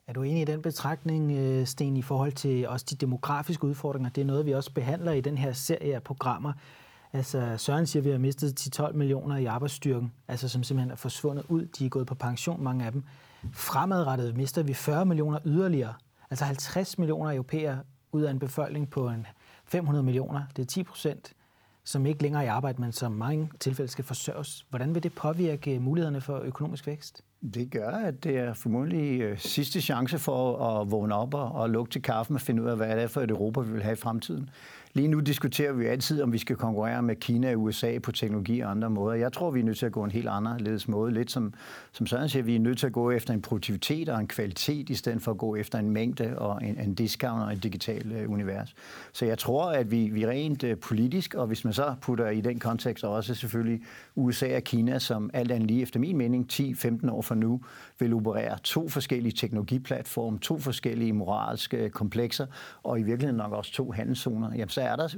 Er 0.06 0.12
du 0.12 0.22
enig 0.22 0.42
i 0.42 0.44
den 0.44 0.62
betragtning, 0.62 1.68
Sten, 1.68 1.96
i 1.96 2.02
forhold 2.02 2.32
til 2.32 2.68
også 2.68 2.86
de 2.90 2.96
demografiske 2.96 3.64
udfordringer? 3.64 4.10
Det 4.10 4.20
er 4.20 4.24
noget, 4.24 4.46
vi 4.46 4.52
også 4.52 4.72
behandler 4.72 5.12
i 5.12 5.20
den 5.20 5.38
her 5.38 5.52
serie 5.52 5.94
af 5.94 6.02
programmer. 6.02 6.52
Altså, 7.12 7.54
Søren 7.58 7.86
siger, 7.86 8.00
at 8.00 8.04
vi 8.04 8.10
har 8.10 8.18
mistet 8.18 8.78
10-12 8.80 8.92
millioner 8.92 9.36
i 9.36 9.44
arbejdsstyrken, 9.44 10.12
altså 10.28 10.48
som 10.48 10.62
simpelthen 10.62 10.90
er 10.90 10.96
forsvundet 10.96 11.44
ud. 11.48 11.66
De 11.66 11.86
er 11.86 11.88
gået 11.88 12.06
på 12.06 12.14
pension, 12.14 12.62
mange 12.62 12.84
af 12.84 12.92
dem. 12.92 13.02
Fremadrettet 13.52 14.36
mister 14.36 14.62
vi 14.62 14.74
40 14.74 15.06
millioner 15.06 15.38
yderligere, 15.44 15.94
altså 16.30 16.44
50 16.44 16.98
millioner 16.98 17.32
europæere 17.32 17.78
ud 18.12 18.22
af 18.22 18.30
en 18.30 18.38
befolkning 18.38 18.90
på 18.90 19.08
en 19.08 19.26
500 19.64 20.02
millioner. 20.02 20.42
Det 20.56 20.62
er 20.62 20.66
10 20.66 20.82
procent, 20.82 21.32
som 21.84 22.06
ikke 22.06 22.22
længere 22.22 22.42
er 22.42 22.46
i 22.46 22.48
arbejde, 22.48 22.80
men 22.80 22.92
som 22.92 23.12
mange 23.12 23.50
tilfælde 23.60 23.90
skal 23.90 24.04
forsørges. 24.04 24.66
Hvordan 24.70 24.94
vil 24.94 25.02
det 25.02 25.12
påvirke 25.12 25.78
mulighederne 25.78 26.20
for 26.20 26.38
økonomisk 26.38 26.86
vækst? 26.86 27.22
Det 27.54 27.70
gør, 27.70 27.90
at 27.90 28.24
det 28.24 28.38
er 28.38 28.54
formodentlig 28.54 29.20
øh, 29.20 29.38
sidste 29.38 29.80
chance 29.80 30.18
for 30.18 30.66
at 30.66 30.90
vågne 30.90 31.14
op 31.14 31.34
og, 31.34 31.52
og 31.52 31.70
lukke 31.70 31.90
til 31.90 32.02
kaffen 32.02 32.34
og 32.34 32.40
finde 32.40 32.62
ud 32.62 32.68
af, 32.68 32.76
hvad 32.76 32.96
det 32.96 33.02
er 33.02 33.06
for 33.06 33.20
et 33.20 33.30
Europa, 33.30 33.60
vi 33.60 33.72
vil 33.72 33.82
have 33.82 33.92
i 33.92 33.96
fremtiden. 33.96 34.50
Lige 34.96 35.08
nu 35.08 35.20
diskuterer 35.20 35.72
vi 35.72 35.86
altid, 35.86 36.22
om 36.22 36.32
vi 36.32 36.38
skal 36.38 36.56
konkurrere 36.56 37.02
med 37.02 37.16
Kina 37.16 37.54
og 37.54 37.62
USA 37.62 37.98
på 37.98 38.12
teknologi 38.12 38.60
og 38.60 38.70
andre 38.70 38.90
måder. 38.90 39.14
Jeg 39.14 39.32
tror, 39.32 39.50
vi 39.50 39.60
er 39.60 39.64
nødt 39.64 39.78
til 39.78 39.86
at 39.86 39.92
gå 39.92 40.04
en 40.04 40.10
helt 40.10 40.28
anderledes 40.28 40.88
måde. 40.88 41.12
Lidt 41.12 41.30
som, 41.30 41.54
som 41.92 42.06
Søren 42.06 42.28
siger, 42.28 42.42
vi 42.42 42.56
er 42.56 42.60
nødt 42.60 42.78
til 42.78 42.86
at 42.86 42.92
gå 42.92 43.10
efter 43.10 43.34
en 43.34 43.42
produktivitet 43.42 44.08
og 44.08 44.20
en 44.20 44.28
kvalitet, 44.28 44.90
i 44.90 44.94
stedet 44.94 45.22
for 45.22 45.30
at 45.30 45.38
gå 45.38 45.56
efter 45.56 45.78
en 45.78 45.90
mængde 45.90 46.38
og 46.38 46.64
en, 46.64 46.80
en 46.80 46.94
discount 46.94 47.42
og 47.42 47.52
et 47.52 47.62
digitalt 47.62 48.06
uh, 48.06 48.32
univers. 48.32 48.74
Så 49.12 49.26
jeg 49.26 49.38
tror, 49.38 49.70
at 49.70 49.90
vi, 49.90 50.08
vi 50.08 50.26
rent 50.26 50.64
uh, 50.64 50.70
politisk, 50.82 51.34
og 51.34 51.46
hvis 51.46 51.64
man 51.64 51.72
så 51.72 51.94
putter 52.02 52.28
i 52.28 52.40
den 52.40 52.58
kontekst 52.58 53.04
også 53.04 53.34
selvfølgelig 53.34 53.82
USA 54.14 54.56
og 54.56 54.62
Kina, 54.62 54.98
som 54.98 55.30
alt 55.32 55.52
andet 55.52 55.66
lige 55.66 55.82
efter 55.82 56.00
min 56.00 56.16
mening 56.16 56.52
10-15 56.52 57.10
år 57.10 57.22
fra 57.22 57.34
nu, 57.34 57.60
vil 57.98 58.14
operere 58.14 58.58
to 58.64 58.88
forskellige 58.88 59.32
teknologiplatforme, 59.32 60.38
to 60.38 60.58
forskellige 60.58 61.12
moralske 61.12 61.76
øh, 61.76 61.90
komplekser, 61.90 62.46
og 62.82 63.00
i 63.00 63.02
virkeligheden 63.02 63.36
nok 63.36 63.52
også 63.52 63.72
to 63.72 63.92
handelszoner, 63.92 64.50
jamen 64.54 64.68
så 64.68 64.83
er 64.84 64.96
der 64.96 65.08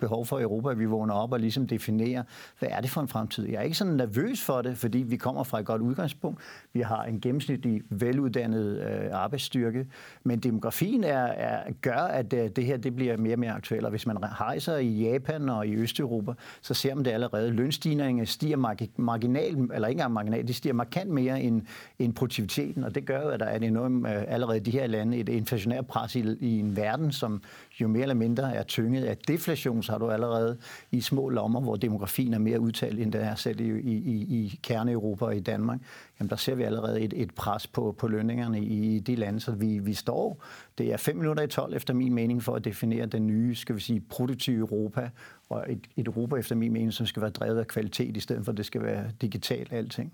behov 0.00 0.26
for 0.26 0.40
Europa, 0.40 0.70
at 0.70 0.78
vi 0.78 0.84
vågner 0.84 1.14
op 1.14 1.32
og 1.32 1.40
ligesom 1.40 1.66
definerer, 1.66 2.22
hvad 2.58 2.68
er 2.72 2.80
det 2.80 2.90
for 2.90 3.00
en 3.00 3.08
fremtid. 3.08 3.48
Jeg 3.48 3.58
er 3.58 3.62
ikke 3.62 3.76
sådan 3.76 3.92
nervøs 3.92 4.42
for 4.42 4.62
det, 4.62 4.78
fordi 4.78 4.98
vi 4.98 5.16
kommer 5.16 5.44
fra 5.44 5.60
et 5.60 5.66
godt 5.66 5.82
udgangspunkt. 5.82 6.40
Vi 6.72 6.80
har 6.80 7.04
en 7.04 7.20
gennemsnitlig 7.20 7.82
veluddannet 7.90 8.80
øh, 8.82 9.08
arbejdsstyrke, 9.12 9.86
men 10.24 10.38
demografien 10.38 11.04
er, 11.04 11.24
er, 11.26 11.72
gør, 11.82 11.92
at 11.92 12.32
øh, 12.32 12.50
det 12.56 12.64
her 12.64 12.76
det 12.76 12.96
bliver 12.96 13.16
mere 13.16 13.34
og 13.34 13.38
mere 13.38 13.52
aktuelt. 13.52 13.84
Og 13.84 13.90
hvis 13.90 14.06
man 14.06 14.40
rejser 14.40 14.76
i 14.76 14.88
Japan 14.88 15.48
og 15.48 15.66
i 15.66 15.74
Østeuropa, 15.74 16.32
så 16.62 16.74
ser 16.74 16.94
man 16.94 17.04
det 17.04 17.10
allerede. 17.10 17.50
Lønstigningerne 17.50 18.26
stiger 18.26 18.56
marginal, 18.96 19.56
eller 19.74 19.88
ikke 19.88 19.98
engang 19.98 20.12
marginal, 20.12 20.46
det 20.46 20.56
stiger 20.56 20.72
markant 20.72 21.10
mere 21.10 21.42
end, 21.42 21.62
end 21.98 22.14
produktiviteten, 22.14 22.84
og 22.84 22.94
det 22.94 23.06
gør 23.06 23.22
jo, 23.22 23.28
at 23.28 23.40
der 23.40 23.46
er 23.46 23.58
enormt 23.58 24.06
øh, 24.06 24.24
allerede 24.28 24.56
i 24.56 24.60
de 24.60 24.70
her 24.70 24.86
lande 24.86 25.16
et 25.16 25.28
inflationært 25.28 25.86
pres 25.86 26.16
i, 26.16 26.36
i 26.40 26.58
en 26.58 26.76
verden, 26.76 27.12
som 27.12 27.42
jo 27.80 27.88
mere 27.88 28.02
eller 28.02 28.14
mindre 28.14 28.54
er 28.54 28.62
tynget 28.62 29.04
af 29.04 29.16
deflation, 29.16 29.82
så 29.82 29.92
har 29.92 29.98
du 29.98 30.10
allerede 30.10 30.58
i 30.90 31.00
små 31.00 31.28
lommer, 31.28 31.60
hvor 31.60 31.76
demografien 31.76 32.34
er 32.34 32.38
mere 32.38 32.60
udtalt, 32.60 33.00
end 33.00 33.12
den 33.12 33.20
er 33.20 33.34
selv 33.34 33.60
i, 33.60 33.80
i, 33.80 34.44
i 34.44 34.60
Kerne-Europa 34.62 35.24
og 35.24 35.36
i 35.36 35.40
Danmark, 35.40 35.80
jamen 36.20 36.30
der 36.30 36.36
ser 36.36 36.54
vi 36.54 36.62
allerede 36.62 37.00
et, 37.00 37.12
et 37.16 37.34
pres 37.34 37.66
på, 37.66 37.94
på 37.98 38.08
lønningerne 38.08 38.60
i 38.60 38.98
de 38.98 39.14
lande, 39.14 39.40
så 39.40 39.52
vi, 39.52 39.78
vi 39.78 39.94
står, 39.94 40.44
det 40.78 40.92
er 40.92 40.96
fem 40.96 41.16
minutter 41.16 41.42
i 41.42 41.48
12 41.48 41.74
efter 41.74 41.94
min 41.94 42.14
mening 42.14 42.42
for 42.42 42.54
at 42.54 42.64
definere 42.64 43.06
den 43.06 43.26
nye, 43.26 43.54
skal 43.54 43.76
vi 43.76 43.80
sige, 43.80 44.00
produktive 44.00 44.58
Europa, 44.58 45.10
og 45.48 45.64
et, 45.68 45.86
et 45.96 46.06
Europa 46.06 46.36
efter 46.36 46.54
min 46.54 46.72
mening, 46.72 46.92
som 46.92 47.06
skal 47.06 47.22
være 47.22 47.30
drevet 47.30 47.58
af 47.58 47.66
kvalitet, 47.66 48.16
i 48.16 48.20
stedet 48.20 48.44
for 48.44 48.52
at 48.52 48.58
det 48.58 48.66
skal 48.66 48.82
være 48.82 49.04
digitalt 49.20 49.72
alting. 49.72 50.12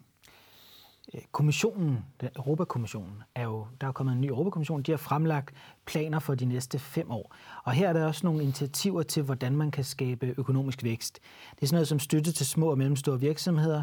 Øh, 1.14 1.20
kommissionen, 1.32 2.04
Europakommissionen, 2.36 3.22
er 3.34 3.44
jo, 3.44 3.66
der 3.80 3.86
er 3.86 3.92
kommet 3.92 4.12
en 4.12 4.20
ny 4.20 4.26
Europakommission, 4.26 4.82
de 4.82 4.92
har 4.92 4.96
fremlagt 4.96 5.54
planer 5.84 6.18
for 6.18 6.34
de 6.34 6.44
næste 6.44 6.78
fem 6.78 7.10
år. 7.10 7.34
Og 7.64 7.72
her 7.72 7.88
er 7.88 7.92
der 7.92 8.06
også 8.06 8.26
nogle 8.26 8.42
initiativer 8.42 9.02
til, 9.02 9.22
hvordan 9.22 9.56
man 9.56 9.70
kan 9.70 9.84
skabe 9.84 10.34
økonomisk 10.38 10.82
vækst. 10.82 11.20
Det 11.54 11.62
er 11.62 11.66
sådan 11.66 11.76
noget 11.76 11.88
som 11.88 11.98
støtte 11.98 12.32
til 12.32 12.46
små 12.46 12.70
og 12.70 12.78
mellemstore 12.78 13.20
virksomheder. 13.20 13.82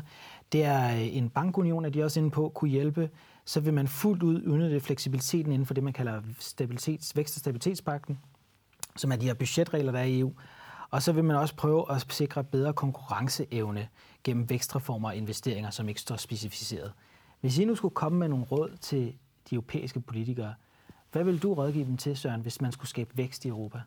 Det 0.52 0.64
er 0.64 0.96
øh, 0.96 1.18
en 1.18 1.30
bankunion, 1.30 1.86
at 1.86 1.94
de 1.94 2.04
også 2.04 2.20
inde 2.20 2.32
på 2.32 2.52
kunne 2.56 2.72
hjælpe. 2.72 3.10
Så 3.46 3.60
vil 3.60 3.74
man 3.74 3.88
fuldt 3.88 4.24
ud 4.24 4.44
udnytte 4.48 4.80
fleksibiliteten 4.80 5.52
inden 5.52 5.66
for 5.66 5.74
det, 5.74 5.84
man 5.84 5.94
kalder 5.94 6.22
stabilitets, 6.40 7.16
vækst- 7.16 7.36
og 7.36 7.40
stabilitetspakten, 7.40 8.20
som 8.96 9.12
er 9.12 9.16
de 9.16 9.26
her 9.26 9.34
budgetregler, 9.34 9.92
der 9.92 10.00
er 10.00 10.04
i 10.04 10.20
EU. 10.20 10.34
Og 10.92 11.02
så 11.02 11.12
vil 11.12 11.24
man 11.24 11.36
også 11.36 11.56
prøve 11.56 11.92
at 11.92 12.06
sikre 12.10 12.44
bedre 12.44 12.74
konkurrenceevne 12.74 13.88
gennem 14.24 14.50
vækstreformer 14.50 15.10
og 15.10 15.16
investeringer, 15.16 15.70
som 15.70 15.90
ikke 15.90 16.02
står 16.02 16.16
specificeret. 16.16 16.94
Hvis 17.40 17.58
I 17.58 17.66
nu 17.66 17.76
skulle 17.76 17.94
komme 17.94 18.20
med 18.20 18.28
nogle 18.28 18.46
råd 18.46 18.78
til 18.82 19.16
de 19.50 19.56
europæiske 19.56 20.00
politikere, 20.00 20.54
hvad 21.12 21.24
vil 21.24 21.42
du 21.42 21.54
rådgive 21.54 21.86
dem 21.86 21.98
til, 21.98 22.18
Søren, 22.18 22.42
hvis 22.42 22.62
man 22.62 22.72
skulle 22.72 22.90
skabe 22.90 23.18
vækst 23.18 23.46
i 23.46 23.48
Europa? 23.48 23.82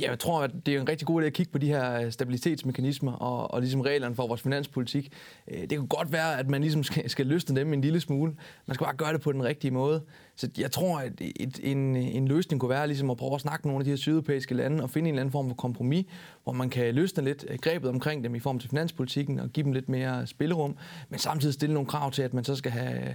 Ja, 0.00 0.10
jeg 0.10 0.18
tror, 0.18 0.42
at 0.42 0.50
det 0.66 0.74
er 0.74 0.80
en 0.80 0.88
rigtig 0.88 1.06
god 1.06 1.22
idé 1.22 1.26
at 1.26 1.32
kigge 1.32 1.52
på 1.52 1.58
de 1.58 1.66
her 1.66 2.00
øh, 2.00 2.12
stabilitetsmekanismer 2.12 3.12
og, 3.12 3.50
og 3.50 3.60
ligesom 3.60 3.80
reglerne 3.80 4.14
for 4.14 4.26
vores 4.26 4.42
finanspolitik. 4.42 5.12
Øh, 5.48 5.60
det 5.60 5.70
kan 5.70 5.86
godt 5.86 6.12
være, 6.12 6.38
at 6.38 6.48
man 6.48 6.60
ligesom 6.60 6.82
skal, 6.82 7.10
skal 7.10 7.26
løsne 7.26 7.60
dem 7.60 7.72
en 7.72 7.80
lille 7.80 8.00
smule. 8.00 8.32
Man 8.66 8.74
skal 8.74 8.84
bare 8.84 8.96
gøre 8.96 9.12
det 9.12 9.20
på 9.20 9.32
den 9.32 9.44
rigtige 9.44 9.70
måde. 9.70 10.02
Så 10.36 10.48
jeg 10.58 10.70
tror, 10.70 10.98
at 10.98 11.12
et, 11.20 11.60
en, 11.62 11.96
en 11.96 12.28
løsning 12.28 12.60
kunne 12.60 12.70
være 12.70 12.86
ligesom 12.86 13.10
at 13.10 13.16
prøve 13.16 13.34
at 13.34 13.40
snakke 13.40 13.68
med 13.68 13.72
nogle 13.72 13.80
af 13.80 13.84
de 13.84 13.90
her 13.90 13.96
sydeuropæiske 13.96 14.54
lande 14.54 14.82
og 14.82 14.90
finde 14.90 15.08
en 15.08 15.14
eller 15.14 15.20
anden 15.20 15.32
form 15.32 15.48
for 15.48 15.54
kompromis, 15.54 16.06
hvor 16.44 16.52
man 16.52 16.70
kan 16.70 16.94
løsne 16.94 17.24
lidt 17.24 17.44
øh, 17.48 17.58
grebet 17.58 17.90
omkring 17.90 18.24
dem 18.24 18.34
i 18.34 18.40
form 18.40 18.58
til 18.58 18.68
finanspolitikken 18.68 19.40
og 19.40 19.48
give 19.48 19.64
dem 19.64 19.72
lidt 19.72 19.88
mere 19.88 20.26
spillerum, 20.26 20.76
men 21.08 21.18
samtidig 21.18 21.54
stille 21.54 21.74
nogle 21.74 21.86
krav 21.88 22.10
til, 22.10 22.22
at 22.22 22.34
man 22.34 22.44
så 22.44 22.54
skal 22.54 22.72
have 22.72 23.14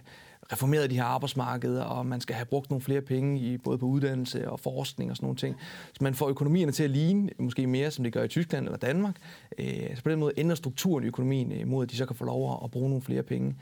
reformeret 0.51 0.89
de 0.89 0.96
her 0.96 1.03
arbejdsmarkeder, 1.03 1.84
og 1.84 2.05
man 2.05 2.22
skal 2.22 2.36
have 2.36 2.46
brugt 2.46 2.70
nogle 2.70 2.81
flere 2.81 3.01
penge 3.01 3.39
i 3.39 3.58
både 3.58 3.77
på 3.77 3.86
uddannelse 3.86 4.50
og 4.50 4.60
forskning 4.60 5.12
og 5.12 5.17
sådan 5.17 5.25
nogle 5.25 5.38
ting. 5.38 5.55
Så 5.93 6.03
man 6.03 6.15
får 6.15 6.29
økonomierne 6.29 6.72
til 6.72 6.84
at 6.84 6.89
ligne 6.89 7.29
måske 7.39 7.67
mere, 7.67 7.91
som 7.91 8.03
det 8.03 8.13
gør 8.13 8.24
i 8.24 8.27
Tyskland 8.27 8.65
eller 8.65 8.77
Danmark. 8.77 9.15
Øh, 9.58 9.96
så 9.96 10.03
på 10.03 10.10
den 10.10 10.20
måde 10.20 10.34
ændrer 10.38 10.55
strukturen 10.55 11.03
i 11.03 11.08
økonomien 11.08 11.51
øh, 11.51 11.67
mod, 11.67 11.84
at 11.86 11.91
de 11.91 11.98
så 11.98 12.05
kan 12.05 12.15
få 12.15 12.25
lov 12.25 12.62
at 12.63 12.72
bruge 12.72 12.89
nogle 12.89 13.01
flere 13.01 13.24
penge. 13.24 13.55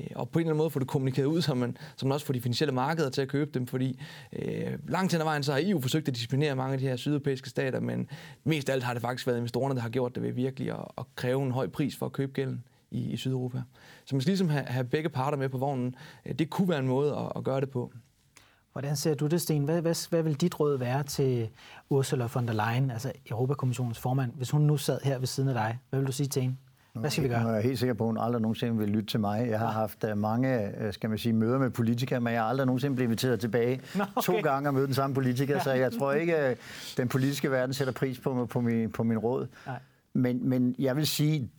Øh, 0.00 0.06
og 0.14 0.28
på 0.28 0.38
en 0.38 0.40
eller 0.40 0.50
anden 0.50 0.58
måde 0.58 0.70
får 0.70 0.80
det 0.80 0.88
kommunikeret 0.88 1.26
ud, 1.26 1.42
så 1.42 1.54
man, 1.54 1.76
så 1.96 2.06
man 2.06 2.12
også 2.12 2.26
får 2.26 2.32
de 2.32 2.40
finansielle 2.40 2.74
markeder 2.74 3.10
til 3.10 3.22
at 3.22 3.28
købe 3.28 3.50
dem, 3.54 3.66
fordi 3.66 4.00
øh, 4.32 4.78
langt 4.88 5.12
hen 5.12 5.20
ad 5.20 5.24
vejen 5.24 5.42
så 5.42 5.52
har 5.52 5.60
EU 5.64 5.80
forsøgt 5.80 6.08
at 6.08 6.14
disciplinere 6.14 6.56
mange 6.56 6.72
af 6.72 6.78
de 6.78 6.88
her 6.88 6.96
sydeuropæiske 6.96 7.50
stater, 7.50 7.80
men 7.80 8.08
mest 8.44 8.68
af 8.68 8.72
alt 8.72 8.82
har 8.82 8.92
det 8.92 9.02
faktisk 9.02 9.26
været 9.26 9.38
investorerne, 9.38 9.74
der 9.74 9.80
har 9.80 9.88
gjort 9.88 10.14
det 10.14 10.22
ved 10.22 10.32
virkelig 10.32 10.70
at, 10.70 10.84
at 10.98 11.04
kræve 11.16 11.42
en 11.42 11.50
høj 11.50 11.68
pris 11.68 11.96
for 11.96 12.06
at 12.06 12.12
købe 12.12 12.32
gælden 12.32 12.64
i, 12.92 13.10
i 13.10 13.16
Sydeuropa. 13.16 13.62
Så 14.04 14.14
man 14.14 14.20
skal 14.20 14.30
ligesom 14.30 14.48
have, 14.48 14.64
have 14.64 14.84
begge 14.84 15.08
parter 15.08 15.38
med 15.38 15.48
på 15.48 15.58
vognen. 15.58 15.94
Øh, 16.26 16.34
det 16.34 16.50
kunne 16.50 16.68
være 16.68 16.78
en 16.78 16.88
måde 16.88 17.16
at, 17.16 17.32
at 17.36 17.44
gøre 17.44 17.60
det 17.60 17.70
på. 17.70 17.92
Hvordan 18.72 18.96
ser 18.96 19.14
du 19.14 19.26
det, 19.26 19.40
Sten? 19.40 19.64
Hvad, 19.64 19.82
hvad, 19.82 20.08
hvad 20.10 20.22
vil 20.22 20.34
dit 20.34 20.60
råd 20.60 20.78
være 20.78 21.02
til 21.02 21.48
Ursula 21.90 22.28
von 22.34 22.48
der 22.48 22.52
Leyen, 22.52 22.90
altså 22.90 23.12
Europakommissionens 23.30 23.98
formand, 23.98 24.32
hvis 24.36 24.50
hun 24.50 24.60
nu 24.60 24.76
sad 24.76 24.98
her 25.04 25.18
ved 25.18 25.26
siden 25.26 25.48
af 25.48 25.54
dig? 25.54 25.78
Hvad 25.90 26.00
vil 26.00 26.06
du 26.06 26.12
sige 26.12 26.28
til 26.28 26.42
hende? 26.42 26.56
Hvad 26.94 27.10
skal 27.10 27.24
vi 27.24 27.28
gøre? 27.28 27.46
Jeg 27.46 27.56
er 27.56 27.60
helt 27.60 27.78
sikker 27.78 27.94
på, 27.94 28.04
at 28.04 28.08
hun 28.08 28.18
aldrig 28.18 28.42
nogensinde 28.42 28.78
vil 28.78 28.88
lytte 28.88 29.06
til 29.06 29.20
mig. 29.20 29.48
Jeg 29.48 29.58
har 29.58 29.70
haft 29.70 30.04
øh, 30.04 30.18
mange 30.18 30.78
øh, 30.78 30.92
skal 30.92 31.10
man 31.10 31.18
sige, 31.18 31.32
møder 31.32 31.58
med 31.58 31.70
politikere, 31.70 32.20
men 32.20 32.32
jeg 32.32 32.42
har 32.42 32.48
aldrig 32.48 32.66
nogensinde 32.66 32.96
blevet 32.96 33.06
inviteret 33.06 33.40
tilbage 33.40 33.80
Nå, 33.94 34.04
okay. 34.16 34.32
to 34.32 34.40
gange 34.40 34.68
og 34.68 34.74
møde 34.74 34.86
den 34.86 34.94
samme 34.94 35.14
politiker, 35.14 35.60
så 35.60 35.72
jeg 35.72 35.92
tror 35.92 36.12
ikke, 36.12 36.36
at 36.36 36.58
den 36.96 37.08
politiske 37.08 37.50
verden 37.50 37.74
sætter 37.74 37.92
pris 37.92 38.18
på, 38.18 38.46
på, 38.46 38.60
min, 38.60 38.90
på 38.90 39.02
min 39.02 39.18
råd. 39.18 39.46
Nej. 39.66 39.78
Men, 40.14 40.48
men 40.48 40.74
jeg 40.78 40.96
vil 40.96 41.06
sige, 41.06 41.50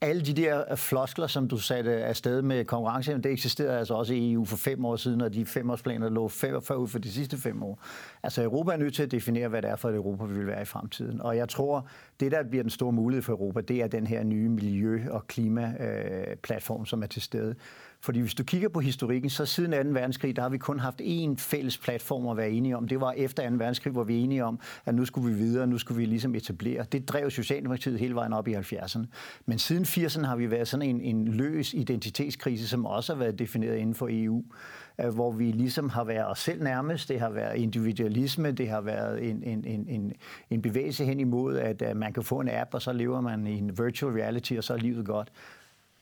alle 0.00 0.22
de 0.22 0.34
der 0.34 0.70
øh, 0.70 0.76
floskler, 0.76 1.26
som 1.26 1.48
du 1.48 1.58
satte 1.58 1.92
afsted 1.92 2.42
med 2.42 2.64
konkurrence, 2.64 3.14
det 3.14 3.26
eksisterede 3.26 3.78
altså 3.78 3.94
også 3.94 4.14
i 4.14 4.32
EU 4.32 4.44
for 4.44 4.56
fem 4.56 4.84
år 4.84 4.96
siden, 4.96 5.20
og 5.20 5.34
de 5.34 5.46
femårsplaner 5.46 6.08
lå 6.08 6.28
fem, 6.28 6.62
før 6.62 6.74
ud 6.74 6.88
for 6.88 6.98
de 6.98 7.12
sidste 7.12 7.36
fem 7.36 7.62
år. 7.62 7.82
Altså 8.22 8.42
Europa 8.42 8.72
er 8.72 8.76
nødt 8.76 8.94
til 8.94 9.02
at 9.02 9.10
definere, 9.10 9.48
hvad 9.48 9.62
det 9.62 9.70
er 9.70 9.76
for 9.76 9.88
et 9.88 9.94
Europa, 9.94 10.24
vi 10.24 10.34
vil 10.34 10.46
være 10.46 10.62
i 10.62 10.64
fremtiden. 10.64 11.20
Og 11.20 11.36
jeg 11.36 11.48
tror, 11.48 11.88
det 12.20 12.32
der 12.32 12.42
bliver 12.42 12.62
den 12.62 12.70
store 12.70 12.92
mulighed 12.92 13.22
for 13.22 13.32
Europa, 13.32 13.60
det 13.60 13.82
er 13.82 13.86
den 13.86 14.06
her 14.06 14.24
nye 14.24 14.48
miljø- 14.48 15.10
og 15.10 15.26
klimaplatform, 15.26 16.86
som 16.86 17.02
er 17.02 17.06
til 17.06 17.22
stede. 17.22 17.54
Fordi 18.02 18.20
hvis 18.20 18.34
du 18.34 18.44
kigger 18.44 18.68
på 18.68 18.80
historikken, 18.80 19.30
så 19.30 19.46
siden 19.46 19.70
2. 19.70 19.90
verdenskrig, 19.90 20.36
der 20.36 20.42
har 20.42 20.48
vi 20.48 20.58
kun 20.58 20.80
haft 20.80 21.00
én 21.00 21.34
fælles 21.38 21.78
platform 21.78 22.28
at 22.28 22.36
være 22.36 22.50
enige 22.50 22.76
om. 22.76 22.88
Det 22.88 23.00
var 23.00 23.12
efter 23.12 23.50
2. 23.50 23.56
verdenskrig, 23.56 23.92
hvor 23.92 24.04
vi 24.04 24.18
er 24.18 24.24
enige 24.24 24.44
om, 24.44 24.60
at 24.86 24.94
nu 24.94 25.04
skulle 25.04 25.34
vi 25.34 25.38
videre, 25.38 25.66
nu 25.66 25.78
skulle 25.78 25.98
vi 25.98 26.04
ligesom 26.04 26.34
etablere. 26.34 26.84
Det 26.92 27.08
drev 27.08 27.30
Socialdemokratiet 27.30 27.98
hele 27.98 28.14
vejen 28.14 28.32
op 28.32 28.48
i 28.48 28.54
70'erne. 28.54 29.04
Men 29.46 29.58
siden 29.58 29.84
80'erne 29.84 30.26
har 30.26 30.36
vi 30.36 30.50
været 30.50 30.68
sådan 30.68 30.86
en, 30.86 31.00
en 31.00 31.28
løs 31.28 31.74
identitetskrise, 31.74 32.68
som 32.68 32.86
også 32.86 33.12
har 33.14 33.18
været 33.18 33.38
defineret 33.38 33.76
inden 33.76 33.94
for 33.94 34.08
EU 34.10 34.44
øh, 35.00 35.14
hvor 35.14 35.32
vi 35.32 35.44
ligesom 35.44 35.88
har 35.88 36.04
været 36.04 36.26
os 36.26 36.38
selv 36.38 36.62
nærmest. 36.62 37.08
Det 37.08 37.20
har 37.20 37.30
været 37.30 37.56
individualisme, 37.56 38.52
det 38.52 38.68
har 38.68 38.80
været 38.80 39.30
en, 39.30 39.42
en, 39.42 39.64
en, 39.64 39.88
en, 39.88 40.12
en 40.50 40.62
bevægelse 40.62 41.04
hen 41.04 41.20
imod, 41.20 41.56
at 41.56 41.82
øh, 41.82 41.96
man 41.96 42.12
kan 42.12 42.22
få 42.22 42.40
en 42.40 42.48
app, 42.48 42.74
og 42.74 42.82
så 42.82 42.92
lever 42.92 43.20
man 43.20 43.46
i 43.46 43.58
en 43.58 43.78
virtual 43.78 44.12
reality, 44.12 44.52
og 44.52 44.64
så 44.64 44.72
er 44.72 44.78
livet 44.78 45.06
godt. 45.06 45.32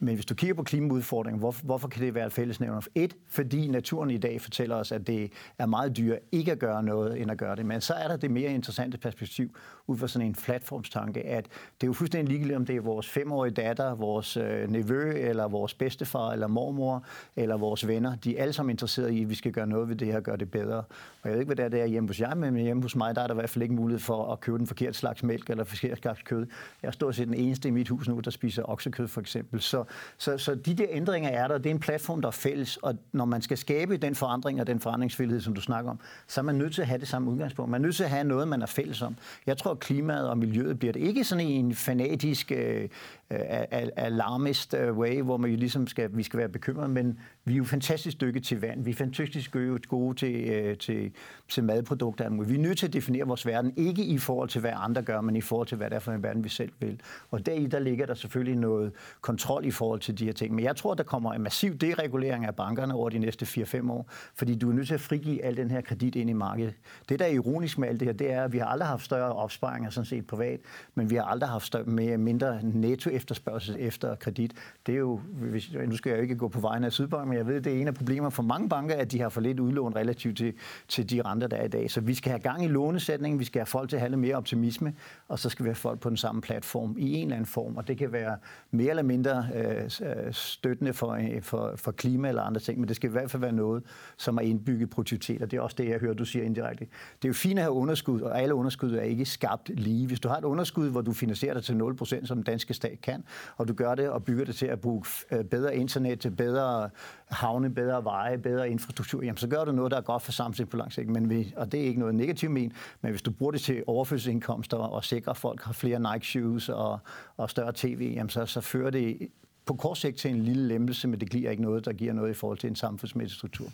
Men 0.01 0.15
hvis 0.15 0.27
du 0.27 0.35
kigger 0.35 0.55
på 0.55 0.63
klimaudfordringen, 0.63 1.39
hvorfor, 1.39 1.65
hvorfor 1.65 1.89
kan 1.89 2.03
det 2.03 2.15
være 2.15 2.27
et 2.27 2.33
fællesnævner? 2.33 2.81
Et, 2.95 3.17
fordi 3.29 3.69
naturen 3.69 4.11
i 4.11 4.19
dag 4.19 4.41
fortæller 4.41 4.77
os, 4.77 4.93
at 4.93 5.07
det 5.07 5.33
er 5.59 5.67
meget 5.67 5.97
dyrt 5.97 6.19
ikke 6.33 6.53
at 6.53 6.59
gøre 6.59 6.83
noget, 6.83 7.21
end 7.21 7.31
at 7.31 7.39
gøre 7.39 7.57
det. 7.57 7.67
Men 7.67 7.81
så 7.81 7.95
er 7.95 8.09
der 8.09 8.17
det 8.17 8.31
mere 8.31 8.53
interessante 8.53 8.99
perspektiv 8.99 9.57
ud 9.87 9.97
fra 9.97 10.09
sådan 10.09 10.27
en 10.27 10.35
platformstanke, 10.35 11.27
at 11.27 11.45
det 11.45 11.83
er 11.83 11.87
jo 11.87 11.93
fuldstændig 11.93 12.29
ligegyldigt, 12.29 12.57
om 12.57 12.67
det 12.67 12.77
er 12.77 12.81
vores 12.81 13.09
femårige 13.09 13.55
datter, 13.55 13.95
vores 13.95 14.37
øh, 14.37 14.71
nevø, 14.71 15.13
eller 15.13 15.49
vores 15.49 15.75
bedstefar, 15.75 16.31
eller 16.33 16.47
mormor, 16.47 17.05
eller 17.37 17.57
vores 17.57 17.87
venner. 17.87 18.17
De 18.17 18.39
er 18.39 18.43
alle 18.43 18.53
sammen 18.53 18.71
interesserede 18.71 19.15
i, 19.15 19.23
at 19.23 19.31
vi 19.31 19.35
skal 19.35 19.53
gøre 19.53 19.67
noget 19.67 19.89
ved 19.89 19.97
det 19.97 20.09
her 20.09 20.17
og 20.17 20.23
gøre 20.23 20.37
det 20.37 20.51
bedre. 20.51 20.79
Og 21.23 21.25
jeg 21.25 21.33
ved 21.33 21.41
ikke, 21.41 21.49
hvad 21.49 21.57
det 21.57 21.65
er, 21.65 21.69
det 21.69 21.81
er 21.81 21.87
hjemme 21.87 22.09
hos 22.09 22.21
jer, 22.21 22.35
men 22.35 22.57
hjemme 22.57 22.83
hos 22.83 22.97
mig, 22.97 23.15
der 23.15 23.23
er 23.23 23.27
der 23.27 23.35
i 23.35 23.39
hvert 23.39 23.51
fald 23.51 23.63
ikke 23.63 23.75
mulighed 23.75 24.01
for 24.01 24.33
at 24.33 24.41
købe 24.41 24.59
den 24.59 24.67
forkerte 24.67 24.99
slags 24.99 25.23
mælk 25.23 25.51
eller 25.51 25.65
forkert 25.65 25.99
slags 25.99 26.23
kød. 26.23 26.47
Jeg 26.83 26.95
står 26.95 27.11
set 27.11 27.27
den 27.27 27.35
eneste 27.35 27.69
i 27.69 27.71
mit 27.71 27.89
hus 27.89 28.09
nu, 28.09 28.21
der 28.21 28.31
spiser 28.31 28.71
oksekød 28.71 29.09
for 29.09 29.21
eksempel. 29.21 29.61
Så 29.61 29.85
så, 30.19 30.39
så 30.39 30.55
de 30.55 30.75
der 30.75 30.87
ændringer 30.91 31.31
er 31.31 31.49
der. 31.49 31.59
Det 31.59 31.67
er 31.67 31.71
en 31.71 31.81
platform, 31.81 32.21
der 32.21 32.29
er 32.29 32.33
fælles, 32.33 32.77
og 32.77 32.95
når 33.13 33.25
man 33.25 33.43
skal 33.43 33.59
skabe 33.59 33.97
den 33.97 34.15
forandring 34.15 34.61
og 34.61 34.67
den 34.67 34.81
forandringsvillighed, 34.81 35.41
som 35.41 35.55
du 35.55 35.61
snakker 35.61 35.91
om, 35.91 36.01
så 36.27 36.41
er 36.41 36.43
man 36.43 36.55
nødt 36.55 36.75
til 36.75 36.83
at 36.83 36.89
have 36.89 36.99
det 36.99 37.09
samme 37.09 37.31
udgangspunkt. 37.31 37.71
Man 37.71 37.81
er 37.81 37.83
nødt 37.83 37.97
til 37.97 38.05
at 38.05 38.11
have 38.11 38.25
noget, 38.25 38.49
man 38.49 38.63
er 38.63 38.67
fælles 38.67 39.03
om. 39.03 39.17
Jeg 39.47 39.59
tror, 39.59 39.71
at 39.71 39.79
klimaet 39.79 40.29
og 40.29 40.39
miljøet 40.39 40.79
bliver 40.79 40.93
det 40.93 41.01
ikke 41.01 41.25
sådan 41.25 41.47
en 41.47 41.75
fanatisk 41.75 42.53
øh, 42.53 42.89
alarmist 43.31 44.75
øh, 44.75 44.99
way, 44.99 45.23
hvor 45.23 45.37
man 45.37 45.51
jo 45.51 45.57
ligesom 45.57 45.87
skal, 45.87 46.11
vi 46.13 46.23
skal 46.23 46.39
være 46.39 46.49
bekymrede, 46.49 46.89
men 46.89 47.19
vi 47.45 47.53
er 47.53 47.57
jo 47.57 47.65
fantastisk 47.65 48.21
dygtige 48.21 48.43
til 48.43 48.61
vand. 48.61 48.85
Vi 48.85 48.91
er 48.91 48.95
fantastisk 48.95 49.57
gode 49.89 50.19
til, 50.19 50.35
øh, 50.35 50.77
til, 50.79 51.13
til 51.49 51.65
madprodukter. 51.65 52.31
Vi 52.45 52.55
er 52.55 52.59
nødt 52.59 52.79
til 52.79 52.87
at 52.87 52.93
definere 52.93 53.27
vores 53.27 53.47
verden, 53.47 53.73
ikke 53.77 54.05
i 54.05 54.19
forhold 54.19 54.49
til, 54.49 54.61
hvad 54.61 54.73
andre 54.75 55.03
gør, 55.03 55.21
men 55.21 55.37
i 55.37 55.41
forhold 55.41 55.69
til, 55.69 55.77
hvad 55.77 55.91
det 55.91 55.97
er 55.97 56.01
for 56.01 56.13
en 56.13 56.23
verden, 56.23 56.45
vi 56.45 56.49
selv 56.49 56.73
vil. 56.81 57.01
Og 57.31 57.47
deri, 57.47 57.67
der 57.67 57.79
ligger 57.79 58.07
der 58.07 58.15
selvfølgelig 58.15 58.57
noget 58.57 58.93
kontrol 59.21 59.65
i 59.65 59.71
forhold 59.71 60.01
til 60.01 60.19
de 60.19 60.25
her 60.25 60.33
ting. 60.33 60.55
Men 60.55 60.65
jeg 60.65 60.77
tror, 60.77 60.95
der 60.95 61.03
kommer 61.03 61.33
en 61.33 61.43
massiv 61.43 61.77
deregulering 61.77 62.45
af 62.45 62.57
bankerne 62.57 62.95
over 62.95 63.09
de 63.09 63.19
næste 63.19 63.63
4-5 63.63 63.91
år, 63.91 64.07
fordi 64.35 64.55
du 64.55 64.71
er 64.71 64.75
nødt 64.75 64.87
til 64.87 64.95
at 64.95 65.01
frigive 65.01 65.45
al 65.45 65.57
den 65.57 65.71
her 65.71 65.81
kredit 65.81 66.17
ind 66.17 66.31
i 66.31 66.33
markedet. 66.33 66.75
Det, 67.09 67.19
der 67.19 67.25
er 67.25 67.31
ironisk 67.31 67.79
med 67.79 67.89
alt 67.89 68.01
det 68.01 68.09
her, 68.09 68.13
det 68.13 68.33
er, 68.33 68.45
at 68.45 68.53
vi 68.53 68.59
har 68.59 68.67
aldrig 68.67 68.89
haft 68.89 69.05
større 69.05 69.33
opsparinger 69.33 69.91
sådan 69.91 70.07
set 70.07 70.27
privat, 70.27 70.61
men 70.95 71.11
vi 71.11 71.15
har 71.15 71.23
aldrig 71.23 71.51
haft 71.51 71.67
større, 71.67 71.85
mere, 71.85 72.19
mindre 72.19 72.61
netto 72.63 73.11
efterspørgsel 73.19 73.77
efter 73.79 74.15
kredit. 74.15 74.53
Det 74.87 74.95
er 74.95 74.99
jo, 74.99 75.21
hvis, 75.33 75.73
nu 75.73 75.97
skal 75.97 76.11
jeg 76.11 76.17
jo 76.17 76.23
ikke 76.23 76.37
gå 76.37 76.49
på 76.49 76.61
vejen 76.61 76.85
af 76.85 76.93
Sydbank, 76.93 77.29
men 77.29 77.39
jeg 77.39 77.47
ved, 77.47 77.61
det 77.61 77.77
er 77.77 77.81
en 77.81 77.87
af 77.87 77.95
problemerne 77.95 78.31
for 78.31 78.43
mange 78.43 78.69
banker, 78.69 78.95
at 78.95 79.13
de 79.13 79.21
har 79.21 79.29
for 79.29 79.41
lidt 79.41 79.61
udlån 79.61 79.97
relativt 79.97 80.37
til, 80.37 80.55
til 80.89 81.11
de 81.11 81.23
renter, 81.23 81.47
der 81.47 81.57
er 81.57 81.65
i 81.65 81.69
dag. 81.69 81.91
Så 81.91 82.01
vi 82.01 82.15
skal 82.15 82.31
have 82.31 82.41
gang 82.41 82.65
i 82.65 82.69
lånesætningen, 82.69 83.41
vi 83.41 83.45
skal 83.45 83.61
have 83.61 83.67
folk 83.67 83.89
til 83.89 83.97
at 83.97 84.01
have 84.01 84.11
lidt 84.11 84.21
mere 84.21 84.37
optimisme, 84.37 84.95
og 85.29 85.39
så 85.39 85.49
skal 85.49 85.65
vi 85.65 85.69
have 85.69 85.75
folk 85.75 86.01
på 86.01 86.09
den 86.09 86.17
samme 86.17 86.41
platform 86.41 86.95
i 86.99 87.15
en 87.15 87.23
eller 87.23 87.37
anden 87.37 87.47
form, 87.47 87.77
og 87.77 87.89
det 87.89 87.99
kan 87.99 88.13
være 88.13 88.37
mere 88.71 88.91
eller 88.91 89.03
mindre 89.03 89.47
øh, 89.55 89.91
øh 90.01 90.33
støttende 90.33 90.93
for, 90.93 91.13
øh, 91.13 91.43
for, 91.43 91.73
for 91.77 91.93
klima 91.93 92.29
eller 92.29 92.43
andre 92.43 92.61
ting, 92.61 92.81
men 92.81 92.89
det 92.89 92.97
skal 92.97 93.11
i 93.11 93.13
hvert 93.13 93.31
fald 93.31 93.41
være 93.41 93.53
noget, 93.53 93.83
som 94.17 94.37
er 94.37 94.41
indbygget 94.41 94.91
produktivitet, 94.91 95.43
og 95.43 95.51
det 95.51 95.57
er 95.57 95.61
også 95.61 95.77
det, 95.79 95.89
jeg 95.89 95.99
hører, 95.99 96.15
du 96.15 96.25
siger 96.25 96.45
indirekte. 96.45 96.87
Det 97.23 97.25
er 97.25 97.29
jo 97.29 97.35
fint 97.35 97.59
at 97.59 97.63
have 97.63 97.73
underskud, 97.73 98.21
og 98.21 98.43
alle 98.43 98.55
underskud 98.55 98.93
er 98.93 99.03
ikke 99.03 99.25
skabt 99.25 99.69
lige. 99.69 100.07
Hvis 100.07 100.21
du 100.21 100.29
har 100.29 100.37
et 100.37 100.45
underskud, 100.45 100.91
hvor 100.91 101.01
du 101.01 101.13
finansierer 101.13 101.55
dig 101.55 101.65
til 101.65 101.73
0%, 101.73 102.27
som 102.27 102.37
den 102.37 102.45
danske 102.45 102.75
stat 102.75 103.01
kan, 103.11 103.25
og 103.57 103.69
du 103.69 103.73
gør 103.73 103.95
det 103.95 104.11
og 104.11 104.25
bygger 104.25 104.45
det 104.45 104.55
til 104.57 104.67
at 104.67 104.81
bruge 104.81 105.05
øh, 105.33 105.45
bedre 105.45 105.77
internet, 105.77 106.21
til 106.21 106.31
bedre 106.31 106.91
havne, 107.31 107.75
bedre 107.75 108.05
veje, 108.05 108.39
bedre 108.39 108.71
infrastruktur, 108.71 109.23
jamen 109.23 109.37
så 109.37 109.49
gør 109.49 109.65
du 109.65 109.73
noget, 109.73 109.91
der 109.91 109.97
er 109.97 110.03
godt 110.03 110.23
for 110.23 110.33
samfundet 110.33 110.71
på 110.71 110.77
lang 110.77 110.93
sigt. 110.93 111.09
Men 111.09 111.31
vi, 111.31 111.55
og 111.57 111.73
det 111.73 111.81
er 111.81 111.85
ikke 111.85 112.01
noget 112.01 112.15
negativt 112.15 112.53
men, 112.53 112.73
men 113.01 113.11
hvis 113.11 113.23
du 113.23 113.31
bruger 113.31 113.53
det 113.53 113.61
til 113.61 113.85
overførselsindkomster 113.87 114.77
og 114.77 115.05
sikrer, 115.05 115.31
at 115.31 115.37
folk 115.37 115.63
har 115.63 115.73
flere 115.73 116.13
Nike 116.13 116.27
shoes 116.27 116.69
og, 116.69 116.99
og 117.37 117.51
større 117.51 117.73
tv, 117.75 118.13
jamen 118.17 118.31
så, 118.31 118.47
så 118.47 118.61
fører 118.61 118.91
det 118.91 119.29
på 119.67 119.75
kort 119.75 119.99
sigt 119.99 120.17
til 120.17 120.31
en 120.31 120.43
lille 120.43 120.69
lempelse, 120.69 121.09
men 121.09 121.21
det 121.21 121.31
giver 121.31 121.51
ikke 121.51 121.63
noget, 121.63 121.85
der 121.85 121.93
giver 121.93 122.13
noget 122.13 122.31
i 122.31 122.35
forhold 122.35 122.59
til 122.59 122.71
en 122.71 122.77
samfundsmæssig 122.77 123.37
struktur. 123.37 123.69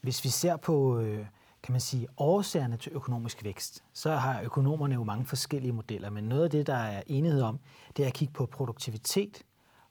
Hvis 0.00 0.24
vi 0.24 0.28
ser 0.28 0.56
på 0.56 1.00
øh, 1.00 1.26
kan 1.62 1.72
man 1.72 1.80
sige, 1.80 2.06
årsagerne 2.16 2.76
til 2.76 2.92
økonomisk 2.92 3.44
vækst, 3.44 3.84
så 3.92 4.16
har 4.16 4.42
økonomerne 4.42 4.94
jo 4.94 5.04
mange 5.04 5.26
forskellige 5.26 5.72
modeller, 5.72 6.10
men 6.10 6.24
noget 6.24 6.44
af 6.44 6.50
det, 6.50 6.66
der 6.66 6.74
er 6.74 7.02
enighed 7.06 7.42
om, 7.42 7.58
det 7.96 8.02
er 8.02 8.06
at 8.06 8.14
kigge 8.14 8.34
på 8.34 8.46
produktivitet, 8.46 9.42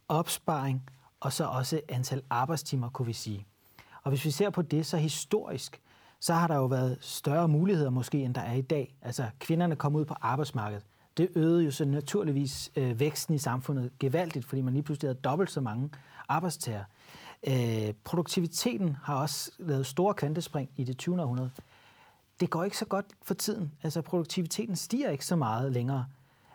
opsparing 0.08 0.84
og 1.20 1.34
så 1.34 1.46
også 1.46 1.82
antal 1.90 2.22
arbejdstimer, 2.30 2.90
kunne 2.90 3.06
vi 3.06 3.14
sige. 3.14 3.46
Og 4.04 4.10
hvis 4.10 4.26
vi 4.26 4.32
ser 4.32 4.50
på 4.50 4.62
det, 4.62 4.86
så 4.86 4.98
historisk, 4.98 5.82
så 6.20 6.34
har 6.34 6.48
der 6.48 6.56
jo 6.56 6.66
været 6.66 6.98
større 7.02 7.48
muligheder 7.48 7.90
måske, 7.90 8.24
end 8.24 8.36
der 8.36 8.42
er 8.42 8.54
i 8.54 8.62
dag. 8.62 8.96
Altså 9.02 9.26
kvinderne 9.40 9.76
kom 9.76 9.96
ud 9.96 10.06
på 10.06 10.16
arbejdsmarkedet. 10.22 10.86
Det 11.18 11.30
øgede 11.36 11.64
jo 11.64 11.72
så 11.72 11.86
naturligvis 11.86 12.72
øh, 12.76 13.00
væksten 13.00 13.36
i 13.36 13.38
samfundet 13.38 13.92
gevaldigt, 14.00 14.46
fordi 14.46 14.62
man 14.62 14.74
lige 14.74 14.84
pludselig 14.84 15.10
havde 15.10 15.20
dobbelt 15.20 15.52
så 15.52 15.62
mange 15.62 15.90
arbejdstager. 16.28 16.84
Øh, 17.48 17.94
produktiviteten 18.04 18.96
har 19.04 19.16
også 19.16 19.52
lavet 19.60 19.86
store 19.86 20.14
kvantespring 20.14 20.70
i 20.76 20.84
det 20.84 20.98
20. 20.98 21.22
århundrede. 21.22 21.52
det 22.40 22.50
går 22.50 22.64
ikke 22.64 22.78
så 22.78 22.86
godt 22.86 23.06
for 23.22 23.34
tiden. 23.34 23.72
Altså 23.84 24.02
produktiviteten 24.02 24.76
stiger 24.76 25.10
ikke 25.10 25.26
så 25.26 25.36
meget 25.36 25.72
længere. 25.72 26.06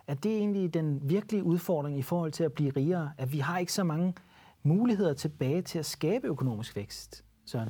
Er 0.07 0.13
det 0.13 0.37
egentlig 0.37 0.73
den 0.73 1.09
virkelige 1.09 1.43
udfordring 1.43 1.99
i 1.99 2.01
forhold 2.01 2.31
til 2.31 2.43
at 2.43 2.53
blive 2.53 2.69
rigere, 2.69 3.11
at 3.17 3.31
vi 3.31 3.39
har 3.39 3.57
ikke 3.57 3.73
så 3.73 3.83
mange 3.83 4.13
muligheder 4.63 5.13
tilbage 5.13 5.61
til 5.61 5.79
at 5.79 5.85
skabe 5.85 6.27
økonomisk 6.27 6.75
vækst, 6.75 7.23
Søren? 7.45 7.69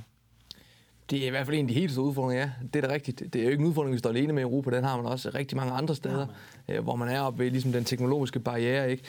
Det 1.10 1.24
er 1.24 1.28
i 1.28 1.30
hvert 1.30 1.46
fald 1.46 1.58
en 1.58 1.66
af 1.66 1.68
de 1.68 1.74
helt 1.74 1.92
store 1.92 2.06
udfordringer, 2.06 2.44
ja. 2.44 2.52
Det 2.74 2.84
er 2.84 2.88
da 2.88 2.94
rigtigt. 2.94 3.34
Det 3.34 3.36
er 3.36 3.44
jo 3.44 3.50
ikke 3.50 3.62
en 3.62 3.68
udfordring, 3.68 3.94
vi 3.94 4.00
står 4.00 4.10
alene 4.10 4.34
med 4.34 4.42
i 4.42 4.44
Europa. 4.44 4.76
Den 4.76 4.84
har 4.84 4.98
man 4.98 5.06
også 5.06 5.30
rigtig 5.30 5.58
mange 5.58 5.74
andre 5.74 5.96
steder, 5.96 6.28
ja, 6.68 6.80
hvor 6.80 6.96
man 6.96 7.10
er 7.10 7.20
oppe 7.20 7.44
ved 7.44 7.52
ligesom 7.52 7.72
den 7.72 7.84
teknologiske 7.84 8.40
barriere. 8.40 8.92
Ikke? 8.92 9.04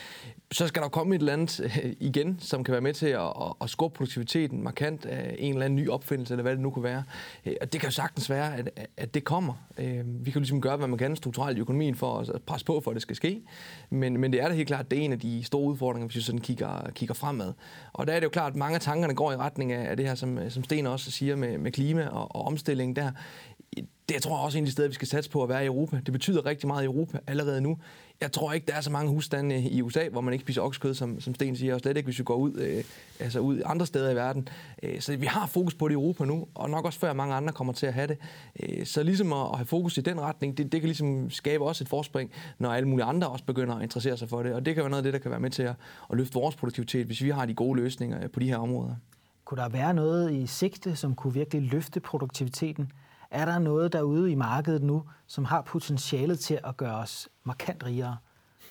Så 0.53 0.67
skal 0.67 0.83
der 0.83 0.89
komme 0.89 1.15
et 1.15 1.19
eller 1.19 1.33
andet 1.33 1.61
øh, 1.61 1.93
igen, 2.01 2.39
som 2.41 2.65
kan 2.65 2.73
være 2.73 2.81
med 2.81 2.95
til 2.95 3.07
at, 3.07 3.33
at, 3.61 3.71
skubbe 3.71 3.97
produktiviteten 3.97 4.63
markant 4.63 5.07
af 5.07 5.37
en 5.39 5.53
eller 5.53 5.65
anden 5.65 5.77
ny 5.77 5.89
opfindelse, 5.89 6.35
eller 6.35 6.43
hvad 6.43 6.53
det 6.53 6.61
nu 6.61 6.71
kunne 6.71 6.83
være. 6.83 7.03
Øh, 7.47 7.55
og 7.61 7.73
det 7.73 7.81
kan 7.81 7.89
jo 7.91 7.95
sagtens 7.95 8.31
være, 8.31 8.57
at, 8.57 8.89
at 8.97 9.15
det 9.15 9.25
kommer. 9.25 9.55
Øh, 9.79 10.27
vi 10.27 10.31
kan 10.31 10.41
ligesom 10.41 10.61
gøre, 10.61 10.77
hvad 10.77 10.89
man 10.89 10.99
kan 10.99 11.17
strukturelt 11.17 11.59
i 11.59 11.61
økonomien 11.61 11.95
for 11.95 12.19
at 12.19 12.43
presse 12.47 12.67
på, 12.67 12.81
for 12.81 12.91
at 12.91 12.95
det 12.95 13.03
skal 13.03 13.17
ske. 13.17 13.43
Men, 13.91 14.21
men 14.21 14.33
det 14.33 14.43
er 14.43 14.49
da 14.49 14.55
helt 14.55 14.69
klart, 14.69 14.91
det 14.91 14.99
er 14.99 15.03
en 15.03 15.13
af 15.13 15.21
de 15.21 15.45
store 15.45 15.63
udfordringer, 15.63 16.07
hvis 16.07 16.17
vi 16.17 16.21
sådan 16.21 16.41
kigger, 16.41 16.91
kigger 16.95 17.15
fremad. 17.15 17.53
Og 17.93 18.07
der 18.07 18.13
er 18.13 18.21
det 18.21 18.25
jo 18.25 18.31
klart, 18.31 18.53
at 18.53 18.57
mange 18.57 18.75
af 18.75 18.81
tankerne 18.81 19.15
går 19.15 19.33
i 19.33 19.37
retning 19.37 19.73
af 19.73 19.97
det 19.97 20.07
her, 20.07 20.15
som, 20.15 20.51
som 20.51 20.65
Sten 20.65 20.87
også 20.87 21.11
siger 21.11 21.37
med, 21.37 21.59
med 21.59 21.73
klima 21.73 21.88
og, 21.97 22.37
og 22.37 22.43
omstilling 22.43 22.97
der 22.97 23.11
det 24.09 24.15
jeg 24.15 24.23
tror 24.23 24.37
jeg 24.37 24.45
også 24.45 24.59
en 24.59 24.65
af 24.65 24.67
de 24.67 24.73
steder, 24.73 24.89
vi 24.89 24.95
skal 24.95 25.09
satse 25.09 25.31
på 25.31 25.43
at 25.43 25.49
være 25.49 25.63
i 25.63 25.67
Europa. 25.67 26.01
Det 26.07 26.13
betyder 26.13 26.47
rigtig 26.47 26.67
meget 26.67 26.83
i 26.83 26.87
Europa 26.87 27.19
allerede 27.27 27.61
nu. 27.61 27.79
Jeg 28.21 28.33
tror 28.33 28.53
ikke, 28.53 28.67
der 28.67 28.75
er 28.75 28.81
så 28.81 28.91
mange 28.91 29.11
husstande 29.11 29.63
i 29.63 29.83
USA, 29.83 30.09
hvor 30.09 30.21
man 30.21 30.33
ikke 30.33 30.43
spiser 30.43 30.63
oksekød, 30.63 30.95
som, 30.95 31.21
som 31.21 31.35
Sten 31.35 31.57
siger, 31.57 31.75
og 31.75 31.81
slet 31.81 31.97
ikke, 31.97 32.07
hvis 32.07 32.19
vi 32.19 32.25
går 32.25 32.35
ud, 32.35 32.53
øh, 32.55 32.85
altså 33.21 33.41
ud 33.41 33.63
andre 33.65 33.87
steder 33.87 34.11
i 34.11 34.15
verden. 34.15 34.49
Øh, 34.83 35.01
så 35.01 35.17
vi 35.17 35.27
har 35.27 35.47
fokus 35.47 35.75
på 35.75 35.89
det 35.89 35.93
i 35.93 35.95
Europa 35.95 36.25
nu, 36.25 36.47
og 36.55 36.71
nok 36.71 36.85
også 36.85 36.99
før 36.99 37.13
mange 37.13 37.35
andre 37.35 37.53
kommer 37.53 37.73
til 37.73 37.87
at 37.87 37.95
have 37.95 38.07
det. 38.07 38.19
Øh, 38.63 38.87
så 38.87 39.03
ligesom 39.03 39.33
at, 39.33 39.47
at 39.53 39.57
have 39.57 39.67
fokus 39.67 39.99
i 39.99 40.01
den 40.01 40.21
retning, 40.21 40.59
det, 40.59 40.73
det 40.73 40.81
kan 40.81 40.89
ligesom 40.89 41.31
skabe 41.31 41.65
også 41.65 41.85
et 41.85 41.89
forspring, 41.89 42.31
når 42.59 42.73
alle 42.73 42.89
mulige 42.89 43.05
andre 43.07 43.29
også 43.29 43.45
begynder 43.45 43.75
at 43.75 43.83
interessere 43.83 44.17
sig 44.17 44.29
for 44.29 44.43
det. 44.43 44.55
Og 44.55 44.67
det 44.67 44.75
kan 44.75 44.83
være 44.83 44.91
noget 44.91 45.03
af 45.03 45.05
det, 45.05 45.13
der 45.13 45.19
kan 45.19 45.31
være 45.31 45.41
med 45.41 45.51
til 45.51 45.63
at, 45.63 45.75
at 46.11 46.17
løfte 46.17 46.35
vores 46.35 46.57
produktivitet, 46.57 47.07
hvis 47.07 47.23
vi 47.23 47.31
har 47.31 47.47
de 47.47 47.55
gode 47.55 47.81
løsninger 47.81 48.23
øh, 48.23 48.31
på 48.31 48.41
de 48.41 48.49
her 48.49 48.57
områder. 48.57 48.95
Kunne 49.49 49.63
der 49.63 49.69
være 49.69 49.95
noget 49.95 50.33
i 50.33 50.47
sigte, 50.47 50.97
som 50.97 51.15
kunne 51.15 51.33
virkelig 51.33 51.63
løfte 51.63 52.01
produktiviteten? 52.01 52.93
Er 53.31 53.45
der 53.45 53.59
noget 53.59 53.93
derude 53.93 54.31
i 54.33 54.35
markedet 54.35 54.83
nu, 54.83 55.05
som 55.27 55.45
har 55.45 55.63
potentialet 55.63 56.39
til 56.39 56.59
at 56.65 56.77
gøre 56.77 56.95
os 56.95 57.29
markant 57.45 57.87
rigere? 57.87 58.17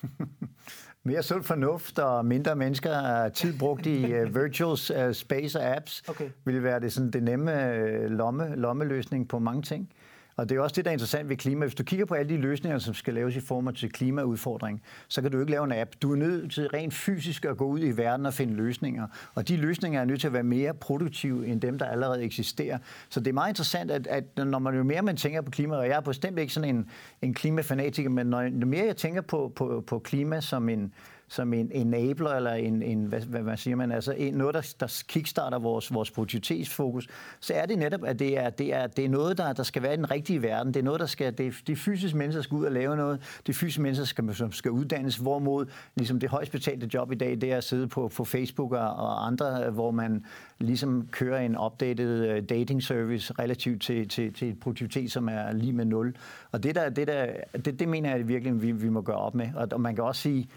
Mere 1.04 1.22
sund 1.22 1.44
fornuft 1.44 1.98
og 1.98 2.24
mindre 2.24 2.56
mennesker 2.56 3.28
tid 3.28 3.58
brugt 3.58 3.86
i 3.86 4.04
uh, 4.20 4.34
virtual 4.34 5.06
uh, 5.08 5.14
space 5.14 5.58
og 5.58 5.76
apps 5.76 6.02
okay. 6.08 6.30
vil 6.44 6.62
være 6.62 6.80
det, 6.80 6.92
sådan, 6.92 7.10
det 7.10 7.22
nemme 7.22 7.52
uh, 7.52 8.10
lomme, 8.10 8.56
lommeløsning 8.56 9.28
på 9.28 9.38
mange 9.38 9.62
ting. 9.62 9.92
Og 10.38 10.48
det 10.48 10.56
er 10.56 10.60
også 10.60 10.74
det, 10.74 10.84
der 10.84 10.90
er 10.90 10.92
interessant 10.92 11.28
ved 11.28 11.36
klima. 11.36 11.64
Hvis 11.64 11.74
du 11.74 11.84
kigger 11.84 12.06
på 12.06 12.14
alle 12.14 12.28
de 12.28 12.36
løsninger, 12.36 12.78
som 12.78 12.94
skal 12.94 13.14
laves 13.14 13.36
i 13.36 13.40
form 13.40 13.74
til 13.74 13.92
klimaudfordring, 13.92 14.82
så 15.08 15.22
kan 15.22 15.30
du 15.30 15.40
ikke 15.40 15.50
lave 15.50 15.64
en 15.64 15.72
app. 15.72 15.90
Du 16.02 16.12
er 16.12 16.16
nødt 16.16 16.52
til 16.52 16.68
rent 16.68 16.94
fysisk 16.94 17.44
at 17.44 17.56
gå 17.56 17.64
ud 17.64 17.80
i 17.80 17.96
verden 17.96 18.26
og 18.26 18.34
finde 18.34 18.54
løsninger. 18.54 19.06
Og 19.34 19.48
de 19.48 19.56
løsninger 19.56 20.00
er 20.00 20.04
nødt 20.04 20.20
til 20.20 20.26
at 20.26 20.32
være 20.32 20.42
mere 20.42 20.74
produktive 20.74 21.46
end 21.46 21.60
dem, 21.60 21.78
der 21.78 21.86
allerede 21.86 22.22
eksisterer. 22.22 22.78
Så 23.08 23.20
det 23.20 23.28
er 23.28 23.32
meget 23.32 23.48
interessant, 23.48 23.90
at, 23.90 24.06
at 24.06 24.24
når 24.46 24.58
man 24.58 24.74
jo 24.74 24.82
mere 24.82 25.02
man 25.02 25.16
tænker 25.16 25.40
på 25.40 25.50
klima, 25.50 25.76
og 25.76 25.88
jeg 25.88 25.96
er 25.96 26.00
bestemt 26.00 26.38
ikke 26.38 26.52
sådan 26.52 26.76
en, 26.76 26.90
en 27.22 27.34
klimafanatiker, 27.34 28.10
men 28.10 28.26
når, 28.26 28.42
jo 28.42 28.66
mere 28.66 28.86
jeg 28.86 28.96
tænker 28.96 29.20
på, 29.20 29.52
på, 29.56 29.84
på 29.86 29.98
klima 29.98 30.40
som 30.40 30.68
en 30.68 30.92
som 31.28 31.52
en 31.52 31.70
enabler, 31.72 32.30
eller 32.30 32.52
en, 32.52 32.82
en 32.82 33.04
hvad, 33.04 33.20
hvad, 33.20 33.40
hvad 33.40 33.56
siger 33.56 33.76
man, 33.76 33.92
altså 33.92 34.12
en, 34.12 34.34
noget, 34.34 34.54
der, 34.54 34.74
der 34.80 35.02
kickstarter 35.08 35.58
vores, 35.58 35.94
vores 35.94 36.10
produktivitetsfokus, 36.10 37.08
så 37.40 37.54
er 37.54 37.66
det 37.66 37.78
netop, 37.78 38.04
at 38.04 38.18
det 38.18 38.38
er, 38.38 38.50
det 38.50 38.74
er, 38.74 38.86
det 38.86 39.04
er 39.04 39.08
noget, 39.08 39.38
der, 39.38 39.52
der 39.52 39.62
skal 39.62 39.82
være 39.82 39.94
i 39.94 39.96
den 39.96 40.10
rigtige 40.10 40.42
verden. 40.42 40.74
Det 40.74 40.80
er 40.80 40.84
noget, 40.84 41.00
der 41.00 41.06
skal, 41.06 41.38
det 41.38 41.54
de 41.66 41.76
fysiske 41.76 42.18
mennesker 42.18 42.42
skal 42.42 42.54
ud 42.54 42.64
og 42.64 42.72
lave 42.72 42.96
noget. 42.96 43.40
De 43.46 43.54
fysiske 43.54 43.82
mennesker 43.82 44.04
skal, 44.04 44.34
som 44.34 44.52
skal 44.52 44.70
uddannes, 44.70 45.16
hvorimod 45.16 45.66
ligesom 45.96 46.20
det 46.20 46.30
højst 46.30 46.52
betalte 46.52 46.90
job 46.94 47.12
i 47.12 47.14
dag, 47.14 47.40
det 47.40 47.52
er 47.52 47.56
at 47.56 47.64
sidde 47.64 47.88
på, 47.88 48.10
på 48.16 48.24
Facebook 48.24 48.72
og, 48.72 48.90
og 48.96 49.26
andre, 49.26 49.70
hvor 49.70 49.90
man 49.90 50.24
ligesom 50.58 51.08
kører 51.10 51.40
en 51.40 51.58
updated 51.58 52.26
øh, 52.26 52.42
dating 52.42 52.82
service 52.82 53.34
relativt 53.38 53.82
til, 53.82 54.08
til, 54.08 54.32
til 54.32 54.48
et 54.48 54.60
produktivitet, 54.60 55.12
som 55.12 55.28
er 55.28 55.52
lige 55.52 55.72
med 55.72 55.84
nul. 55.84 56.14
Og 56.52 56.62
det, 56.62 56.74
der, 56.74 56.90
det, 56.90 57.06
der, 57.06 57.26
det, 57.64 57.80
det 57.80 57.88
mener 57.88 58.10
jeg 58.10 58.28
virkelig, 58.28 58.62
vi, 58.62 58.72
vi 58.72 58.88
må 58.88 59.00
gøre 59.00 59.16
op 59.16 59.34
med. 59.34 59.48
Og, 59.54 59.68
og 59.72 59.80
man 59.80 59.94
kan 59.94 60.04
også 60.04 60.22
sige, 60.22 60.48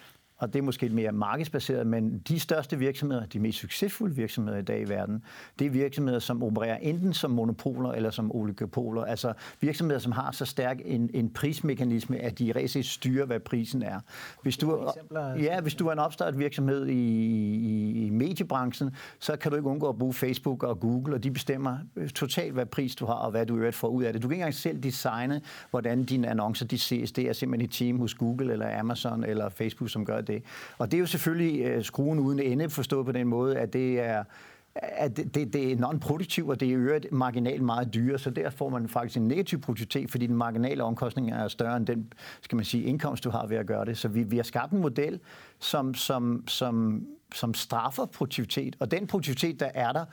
og 0.42 0.54
det 0.54 0.60
er 0.60 0.64
måske 0.64 0.90
mere 0.90 1.12
markedsbaseret, 1.12 1.88
men 1.88 2.20
de 2.20 2.40
største 2.40 2.78
virksomheder, 2.78 3.26
de 3.26 3.40
mest 3.40 3.58
succesfulde 3.58 4.16
virksomheder 4.16 4.58
i 4.60 4.62
dag 4.62 4.82
i 4.82 4.90
verden, 4.90 5.24
det 5.60 5.68
er 5.68 5.72
virksomheder, 5.72 6.20
som 6.20 6.44
opererer 6.44 6.78
enten 6.78 7.14
som 7.14 7.32
monopoler 7.32 7.92
eller 7.92 8.10
som 8.10 8.36
oligopoler. 8.36 9.04
Altså 9.04 9.34
virksomheder, 9.60 10.00
som 10.00 10.12
har 10.12 10.32
så 10.32 10.46
stærk 10.46 10.82
en, 10.86 11.10
en 11.14 11.30
prismekanisme, 11.30 12.18
at 12.18 12.40
de 12.40 12.54
rent 12.56 12.86
styrer, 12.86 13.26
hvad 13.26 13.40
prisen 13.40 13.84
er. 13.84 14.00
Hvis 14.42 14.58
du, 14.58 14.92
ja, 15.40 15.62
hvis 15.62 15.76
du 15.76 15.88
er 15.88 15.92
en 15.92 16.00
opstartet 16.00 16.40
virksomhed 16.40 16.88
i, 16.88 16.94
i, 16.94 18.06
i 18.06 18.10
mediebranchen, 18.10 18.96
så 19.20 19.36
kan 19.36 19.52
du 19.52 19.58
ikke 19.58 19.70
undgå 19.70 19.90
at 19.90 19.98
bruge 19.98 20.14
Facebook 20.14 20.64
og 20.64 20.80
Google, 20.80 21.16
og 21.16 21.24
de 21.24 21.32
bestemmer 21.32 21.78
totalt, 22.16 22.54
hvad 22.54 22.66
pris 22.66 22.96
du 22.96 23.06
har, 23.06 23.14
og 23.14 23.32
hvad 23.32 23.46
du 23.46 23.58
øvrigt 23.58 23.76
får 23.76 23.88
ud 23.88 24.04
af 24.04 24.14
det. 24.14 24.22
Du 24.22 24.28
kan 24.28 24.36
ikke 24.36 24.42
engang 24.42 24.54
selv 24.54 24.84
designe, 24.84 25.42
hvordan 25.70 26.04
dine 26.04 26.28
annoncer 26.28 26.66
de 26.66 26.78
ses. 26.78 27.12
Det 27.12 27.30
er 27.30 27.34
simpelthen 27.34 27.66
et 27.66 27.74
team 27.74 28.00
hos 28.00 28.14
Google 28.14 28.52
eller 28.52 28.80
Amazon 28.80 29.24
eller 29.24 29.50
Facebook, 29.50 29.90
som 29.90 30.06
gør 30.06 30.22
det 30.22 30.31
det. 30.34 30.44
Og 30.78 30.92
det 30.92 30.98
er 30.98 31.00
jo 31.00 31.06
selvfølgelig 31.06 31.62
øh, 31.62 31.84
skruen 31.84 32.20
uden 32.20 32.40
ende, 32.40 32.70
forstået 32.70 33.06
på 33.06 33.12
den 33.12 33.28
måde, 33.28 33.58
at 33.58 33.74
det 33.74 34.00
er 34.00 34.24
at 34.76 35.18
det, 35.18 35.36
det, 35.36 35.54
det 35.54 35.72
er 35.72 35.76
non-produktivt, 35.76 36.50
og 36.50 36.60
det 36.60 36.66
er 36.66 36.72
i 36.72 36.76
øvrigt 36.76 37.12
marginalt 37.12 37.64
meget 37.64 37.94
dyre, 37.94 38.20
så 38.20 38.30
der 38.30 38.50
får 38.50 38.70
man 38.70 38.90
faktisk 38.90 39.18
en 39.18 39.28
negativ 39.28 39.62
produktivitet, 39.62 40.12
fordi 40.12 40.28
den 40.28 40.36
marginale 40.36 40.84
omkostning 40.84 41.32
er 41.32 41.48
større 41.48 41.78
end 41.78 41.88
den, 41.88 42.14
skal 42.42 42.56
man 42.56 42.66
sige, 42.66 42.84
indkomst, 42.84 43.24
du 43.24 43.30
har 43.30 43.48
ved 43.48 43.58
at 43.58 43.68
gøre 43.68 43.86
det. 43.86 43.98
Så 43.98 44.08
vi, 44.08 44.24
vi 44.24 44.36
har 44.36 44.44
skabt 44.44 44.72
en 44.72 44.80
model, 44.80 45.20
som, 45.60 45.94
som, 45.94 46.44
som, 46.48 47.06
som 47.34 47.54
straffer 47.54 48.06
produktivitet, 48.06 48.76
og 48.80 48.92
den 48.92 49.08
produktivitet, 49.08 49.60
der 49.60 49.70
er 49.74 49.92
der, 49.92 50.06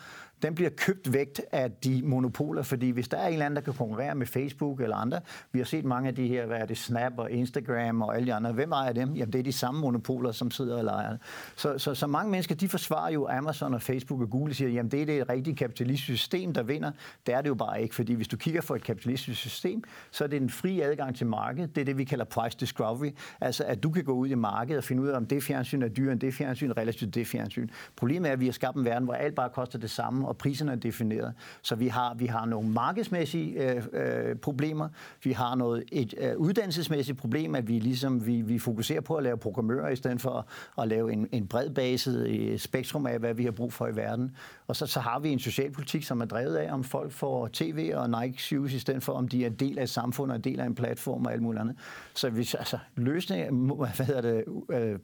den 0.43 0.55
bliver 0.55 0.71
købt 0.71 1.13
væk 1.13 1.41
af 1.53 1.71
de 1.71 2.03
monopoler, 2.05 2.63
fordi 2.63 2.91
hvis 2.91 3.09
der 3.09 3.17
er 3.17 3.27
en 3.27 3.33
eller 3.33 3.47
anden, 3.47 3.57
der 3.57 3.63
kan 3.63 3.75
konkurrere 3.75 4.15
med 4.15 4.27
Facebook 4.27 4.81
eller 4.81 4.97
andre, 4.97 5.21
vi 5.53 5.59
har 5.59 5.67
set 5.67 5.85
mange 5.85 6.09
af 6.09 6.15
de 6.15 6.29
her, 6.29 6.47
hvad 6.47 6.59
er 6.59 6.67
det, 6.67 6.79
Snap 6.79 7.13
og 7.17 7.31
Instagram 7.31 8.03
og 8.03 8.17
alle 8.17 8.27
de 8.27 8.35
andre, 8.35 8.53
hvem 8.53 8.73
ejer 8.73 8.93
dem? 8.93 9.15
Jamen 9.15 9.33
det 9.33 9.39
er 9.39 9.43
de 9.43 9.53
samme 9.53 9.81
monopoler, 9.81 10.33
som 10.33 10.51
sidder 10.51 10.79
og 10.79 10.85
leger. 10.85 11.17
Så, 11.57 11.79
så, 11.79 11.95
så 11.95 12.07
mange 12.07 12.31
mennesker, 12.31 12.55
de 12.55 12.69
forsvarer 12.69 13.13
jo 13.13 13.29
Amazon 13.29 13.75
og 13.75 13.83
Facebook 13.83 14.21
og 14.21 14.31
Google 14.31 14.53
og 14.53 14.57
siger, 14.57 14.71
jamen 14.71 14.91
det 14.91 15.03
er 15.03 15.07
det 15.07 15.29
rigtige 15.29 15.57
kapitalistiske 15.57 16.17
system, 16.17 16.55
der 16.55 16.63
vinder. 16.63 16.91
Det 17.27 17.35
er 17.35 17.41
det 17.41 17.49
jo 17.49 17.55
bare 17.55 17.83
ikke, 17.83 17.95
fordi 17.95 18.15
hvis 18.15 18.29
du 18.29 18.37
kigger 18.37 18.61
på 18.61 18.75
et 18.75 18.85
kapitalistisk 18.85 19.41
system, 19.41 19.83
så 20.11 20.25
er 20.25 20.29
det 20.29 20.43
en 20.43 20.51
fri 20.51 20.81
adgang 20.81 21.17
til 21.17 21.27
markedet. 21.27 21.75
Det 21.75 21.81
er 21.81 21.85
det, 21.85 21.99
vi 21.99 22.05
kalder 22.05 22.25
price 22.25 22.57
discovery. 22.61 23.11
Altså 23.41 23.65
at 23.65 23.83
du 23.83 23.91
kan 23.91 24.05
gå 24.05 24.13
ud 24.13 24.29
i 24.29 24.35
markedet 24.35 24.79
og 24.79 24.85
finde 24.85 25.03
ud 25.03 25.09
af, 25.09 25.17
om 25.17 25.27
det 25.27 25.43
fjernsyn 25.43 25.83
er 25.83 25.89
dyrere 25.89 26.13
end 26.13 26.21
det 26.21 26.35
fjernsyn, 26.35 26.73
relativt 26.73 27.15
det 27.15 27.27
fjernsyn. 27.27 27.69
Problemet 27.97 28.29
er, 28.29 28.33
at 28.33 28.41
vi 28.41 28.45
har 28.45 28.53
skabt 28.53 28.77
en 28.77 28.85
verden, 28.85 29.05
hvor 29.05 29.15
alt 29.15 29.35
bare 29.35 29.51
koster 29.51 29.79
det 29.79 29.91
samme, 29.91 30.28
og 30.29 30.37
priserne 30.37 30.73
er 30.73 30.77
defineret. 30.77 31.33
Så 31.63 31.75
vi 31.75 31.89
har, 31.89 32.15
vi 32.15 32.27
har 32.27 32.47
nogle 32.47 32.69
markedsmæssige 32.69 33.73
øh, 33.73 33.83
øh, 33.93 34.37
problemer, 34.37 34.89
vi 35.25 35.33
har 35.33 35.55
noget 35.55 35.85
et 35.93 36.15
øh, 36.19 36.37
uddannelsesmæssigt 36.37 37.19
problem, 37.19 37.55
at 37.55 37.69
vi 37.69 37.79
ligesom 37.79 38.27
vi, 38.27 38.41
vi 38.41 38.59
fokuserer 38.59 39.01
på 39.01 39.15
at 39.15 39.23
lave 39.23 39.37
programmører 39.37 39.89
i 39.89 39.97
stedet 39.97 40.21
for 40.21 40.31
at, 40.31 40.45
at 40.83 40.89
lave 40.89 41.13
en, 41.13 41.29
en 41.33 41.47
bred 41.47 41.71
baset 41.71 42.29
øh, 42.29 42.59
spektrum 42.59 43.07
af, 43.07 43.19
hvad 43.19 43.35
vi 43.35 43.45
har 43.45 43.51
brug 43.51 43.73
for 43.73 43.87
i 43.87 43.97
verden. 43.97 44.37
Og 44.67 44.77
så, 44.77 44.87
så 44.87 45.01
har 45.01 45.19
vi 45.19 45.29
en 45.29 45.39
socialpolitik, 45.39 46.05
som 46.05 46.21
er 46.21 46.25
drevet 46.25 46.57
af, 46.57 46.73
om 46.73 46.85
folk 46.85 47.13
får 47.13 47.49
tv 47.53 47.93
og 47.95 48.23
Nike 48.23 48.43
shoes, 48.43 48.73
i 48.73 48.79
stedet 48.79 49.03
for, 49.03 49.13
om 49.13 49.29
de 49.29 49.45
er 49.45 49.51
del 49.51 49.79
af 49.79 49.89
samfundet 49.89 50.37
og 50.37 50.45
del 50.45 50.61
af 50.61 50.67
en 50.67 50.75
platform 50.75 51.27
og 51.27 51.33
alt 51.33 51.43
muligt 51.43 51.61
andet. 51.61 51.77
Så 52.15 52.31
hvis, 52.31 52.55
altså, 52.55 52.79
løsning, 52.97 53.75
hvad 53.75 54.07
hedder 54.07 54.21
det, 54.21 54.45
øh, 54.71 54.99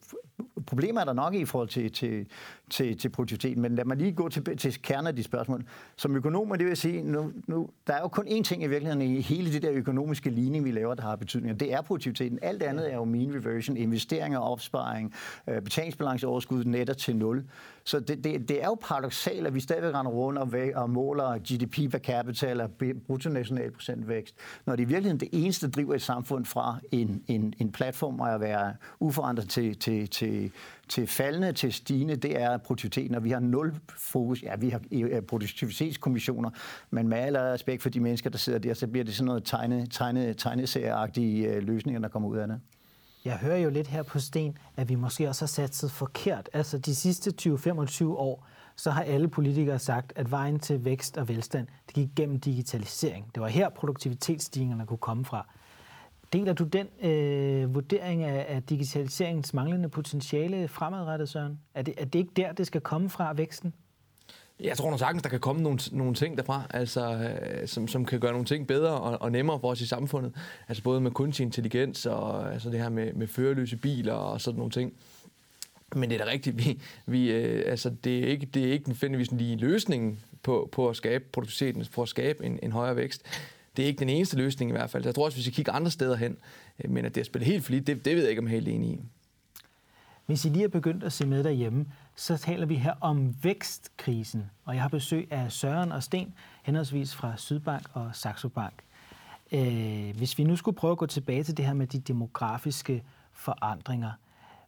problemer 0.67 1.01
er 1.01 1.05
der 1.05 1.13
nok 1.13 1.35
i 1.35 1.45
forhold 1.45 1.69
til, 1.69 1.93
til, 1.93 2.27
til, 2.71 2.99
til 2.99 3.09
produktiviteten, 3.09 3.63
men 3.63 3.75
lad 3.75 3.85
mig 3.85 3.97
lige 3.97 4.13
gå 4.13 4.29
til, 4.29 4.57
til 4.57 4.83
kernen 4.83 5.07
af 5.07 5.17
de 5.17 5.23
spørgsmål. 5.23 5.65
Som 5.97 6.17
økonomer, 6.17 6.57
det 6.57 6.65
vil 6.65 6.71
jeg 6.71 6.79
sige, 6.79 7.03
nu, 7.03 7.33
nu, 7.47 7.69
der 7.87 7.93
er 7.93 8.01
jo 8.01 8.09
kun 8.09 8.29
én 8.29 8.43
ting 8.43 8.63
i 8.63 8.67
virkeligheden 8.67 9.03
i 9.03 9.21
hele 9.21 9.53
det 9.53 9.63
der 9.63 9.71
økonomiske 9.73 10.31
ligning, 10.31 10.65
vi 10.65 10.71
laver, 10.71 10.95
der 10.95 11.03
har 11.03 11.17
betydning, 11.17 11.53
og 11.55 11.61
det 11.61 11.73
er 11.73 11.83
produktiviteten. 11.83 12.39
Alt 12.43 12.63
andet 12.63 12.93
er 12.93 12.97
jo 12.97 13.05
mean 13.05 13.35
reversion, 13.35 13.77
investeringer, 13.77 14.39
opsparing, 14.39 15.15
øh, 15.49 15.63
betalingsbalanceoverskud 15.63 16.65
netter 16.65 16.95
til 16.95 17.17
nul. 17.17 17.45
Så 17.85 18.01
det, 18.01 18.25
det, 18.25 18.49
det 18.49 18.63
er 18.63 18.67
jo 18.67 18.75
paradoxalt, 18.81 19.47
at 19.47 19.55
vi 19.55 19.61
stadigvæk 19.61 19.95
render 19.95 20.13
rundt 20.13 20.39
og, 20.39 20.53
væk, 20.53 20.75
og 20.75 20.91
måler 20.91 21.39
GDP 21.39 21.91
per 21.91 21.99
capita 21.99 22.51
eller 22.51 22.69
bruttonationalprocentvækst, 23.07 24.37
når 24.67 24.77
det 24.77 24.83
i 24.83 24.87
virkeligheden 24.87 25.21
det 25.21 25.29
eneste, 25.33 25.67
der 25.67 25.73
driver 25.73 25.95
et 25.95 26.03
samfund 26.03 26.45
fra 26.45 26.79
en, 26.93 27.23
en, 27.27 27.55
en 27.59 27.73
platform 27.73 28.21
at 28.21 28.41
være 28.41 28.75
uforandret 29.01 29.49
til, 29.49 29.79
til, 29.79 30.09
til, 30.09 30.53
til 30.89 31.07
faldende, 31.07 31.53
til 31.53 31.73
stigende, 31.73 32.17
det 32.17 32.43
er 32.43 32.57
produktiviteten, 32.57 33.15
og 33.15 33.25
vi 33.25 33.31
har 33.31 33.41
nul 33.41 33.75
fokus. 33.97 34.43
Ja, 34.43 34.57
vi 34.57 34.71
har 34.71 34.81
øh, 34.93 35.23
produktivitetskommissioner, 35.23 36.51
men 36.91 37.09
med 37.09 37.19
al 37.19 37.37
respekt 37.37 37.83
for 37.83 37.91
de 37.91 38.01
mennesker, 38.01 38.31
der 38.31 38.39
sidder 38.39 38.59
der, 38.59 38.75
så 38.75 38.87
bliver 38.87 39.05
det 39.05 39.15
sådan 39.15 39.27
noget 39.27 39.45
tegne, 39.45 39.87
tegne, 39.87 40.35
tegneserieagtige 40.35 41.49
øh, 41.49 41.63
løsninger, 41.63 42.01
der 42.01 42.09
kommer 42.09 42.29
ud 42.29 42.37
af 42.37 42.49
det. 42.49 42.61
Jeg 43.25 43.37
hører 43.37 43.57
jo 43.57 43.71
lidt 43.71 43.87
her 43.87 44.03
på 44.03 44.19
Sten, 44.19 44.59
at 44.77 44.89
vi 44.89 44.95
måske 44.95 45.29
også 45.29 45.43
har 45.43 45.47
satset 45.47 45.91
forkert. 45.91 46.51
Altså 46.53 46.79
de 46.79 46.95
sidste 46.95 47.33
20-25 47.43 48.05
år, 48.05 48.47
så 48.77 48.91
har 48.91 49.03
alle 49.03 49.29
politikere 49.29 49.79
sagt, 49.79 50.13
at 50.17 50.31
vejen 50.31 50.59
til 50.59 50.85
vækst 50.85 51.17
og 51.17 51.29
velstand, 51.29 51.67
det 51.87 51.95
gik 51.95 52.09
gennem 52.17 52.41
digitalisering. 52.41 53.31
Det 53.35 53.43
var 53.43 53.49
her 53.49 53.69
produktivitetsstigningerne 53.69 54.87
kunne 54.87 54.99
komme 54.99 55.25
fra. 55.25 55.47
Deler 56.35 56.53
du 56.53 56.65
den 56.65 57.11
øh, 57.11 57.75
vurdering 57.75 58.23
af, 58.23 58.47
af 58.49 58.63
digitaliseringens 58.63 59.55
manglende 59.55 59.89
potentiale 59.89 60.69
fremadrettet, 60.69 61.29
Søren? 61.29 61.59
Er 61.75 61.83
det, 61.83 61.95
er 61.99 62.05
det 62.05 62.19
ikke 62.19 62.33
der, 62.37 62.53
det 62.53 62.67
skal 62.67 62.81
komme 62.81 63.11
fra, 63.11 63.33
væksten? 63.33 63.75
Jeg 64.61 64.77
tror 64.77 64.91
nok 64.91 64.99
sagtens, 64.99 65.23
der 65.23 65.29
kan 65.29 65.41
komme 65.41 65.63
nogle, 65.63 65.79
nogle 65.93 66.15
ting 66.15 66.37
derfra, 66.37 66.63
altså, 66.71 67.13
øh, 67.13 67.69
som, 67.69 67.89
som 67.89 68.05
kan 68.05 68.21
gøre 68.21 68.33
nogle 68.33 68.47
ting 68.47 68.67
bedre 68.67 69.01
og, 69.01 69.23
og 69.23 69.33
nemmere 69.33 69.61
for 69.61 69.71
os 69.71 69.81
i 69.81 69.87
samfundet. 69.87 70.33
Altså 70.69 70.83
både 70.83 71.01
med 71.01 71.11
kunstig 71.11 71.45
intelligens 71.45 72.07
og 72.07 72.53
altså 72.53 72.71
det 72.71 72.81
her 72.81 72.89
med, 72.89 73.13
med 73.13 73.27
førerløse 73.27 73.77
biler 73.77 74.13
og 74.13 74.41
sådan 74.41 74.59
nogle 74.59 74.71
ting. 74.73 74.93
Men 75.95 76.11
det 76.11 76.21
er 76.21 76.25
da 76.25 76.31
rigtigt, 76.31 76.59
vi, 76.59 76.81
vi, 77.07 77.33
øh, 77.33 77.63
altså, 77.67 77.91
det, 78.05 78.19
er 78.19 78.27
ikke, 78.27 78.47
det 78.47 78.69
er 78.69 78.73
ikke 78.73 78.89
nødvendigvis 78.89 79.33
lige 79.33 79.57
løsningen 79.57 80.21
på, 80.43 80.69
på 80.73 80.89
at 80.89 80.97
skabe 80.97 81.25
produktiviteten, 81.33 81.87
på 81.95 82.03
at 82.03 82.09
skabe 82.09 82.45
en, 82.45 82.59
en 82.63 82.73
højere 82.73 82.97
vækst. 82.97 83.23
Det 83.77 83.83
er 83.83 83.87
ikke 83.87 83.99
den 83.99 84.09
eneste 84.09 84.37
løsning 84.37 84.71
i 84.71 84.73
hvert 84.73 84.91
fald. 84.91 85.05
Jeg 85.05 85.15
tror 85.15 85.25
også, 85.25 85.43
vi 85.43 85.51
kigger 85.51 85.73
andre 85.73 85.91
steder 85.91 86.17
hen. 86.17 86.37
Øh, 86.85 86.91
men 86.91 87.05
at 87.05 87.15
det 87.15 87.21
er 87.21 87.25
spillet 87.25 87.47
helt 87.47 87.65
for 87.65 87.73
det, 87.73 87.87
det 87.87 88.17
ved 88.17 88.23
jeg 88.23 88.31
ikke, 88.31 88.41
om 88.41 88.49
jeg 88.49 88.53
er 88.53 88.57
helt 88.57 88.69
enig 88.69 88.91
i. 88.91 89.01
Hvis 90.27 90.45
I 90.45 90.49
lige 90.49 90.65
er 90.65 90.69
begyndt 90.69 91.05
at 91.05 91.13
se 91.13 91.27
med 91.27 91.45
derhjemme, 91.45 91.87
så 92.17 92.37
taler 92.37 92.67
vi 92.67 92.75
her 92.75 92.95
om 93.01 93.35
vækstkrisen. 93.43 94.51
Og 94.65 94.75
jeg 94.75 94.83
har 94.83 94.89
besøg 94.89 95.29
af 95.31 95.53
Søren 95.53 95.93
og 95.93 96.03
Sten, 96.03 96.35
henholdsvis 96.63 97.15
fra 97.15 97.37
Sydbank 97.37 97.87
og 97.93 98.11
Saxo 98.13 98.49
Bank. 98.49 98.75
Øh, 99.53 100.17
hvis 100.17 100.39
vi 100.39 100.45
nu 100.45 100.57
skulle 100.57 100.77
prøve 100.77 100.93
at 100.93 100.99
gå 100.99 101.07
tilbage 101.07 101.43
til 101.43 101.57
det 101.57 101.65
her 101.65 101.73
med 101.73 101.87
de 101.87 101.99
demografiske 101.99 103.03
forandringer, 103.33 104.11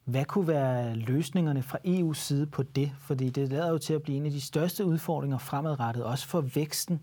hvad 0.05 0.25
kunne 0.25 0.49
være 0.49 0.97
løsningerne 0.97 1.63
fra 1.63 1.79
EU's 1.87 2.15
side 2.15 2.47
på 2.47 2.63
det? 2.63 2.93
Fordi 2.99 3.31
det 3.31 3.49
lader 3.49 3.71
jo 3.71 3.79
til 3.79 3.95
at 3.95 4.03
blive 4.03 4.19
en 4.19 4.27
af 4.27 4.31
de 4.31 4.41
største 4.41 4.85
udfordringer 4.85 5.39
fremadrettet, 5.39 6.05
også 6.05 6.27
for 6.27 6.41
væksten, 6.41 7.01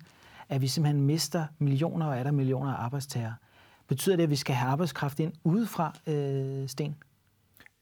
at 0.53 0.61
vi 0.61 0.67
simpelthen 0.67 1.05
mister 1.05 1.45
millioner 1.59 2.05
og 2.05 2.17
er 2.17 2.23
der 2.23 2.31
millioner 2.31 2.71
af 2.71 2.83
arbejdstagere. 2.85 3.33
Betyder 3.87 4.15
det, 4.15 4.23
at 4.23 4.29
vi 4.29 4.35
skal 4.35 4.55
have 4.55 4.71
arbejdskraft 4.71 5.19
ind 5.19 5.33
udefra, 5.43 5.95
øh, 6.07 6.67
Sten? 6.67 6.95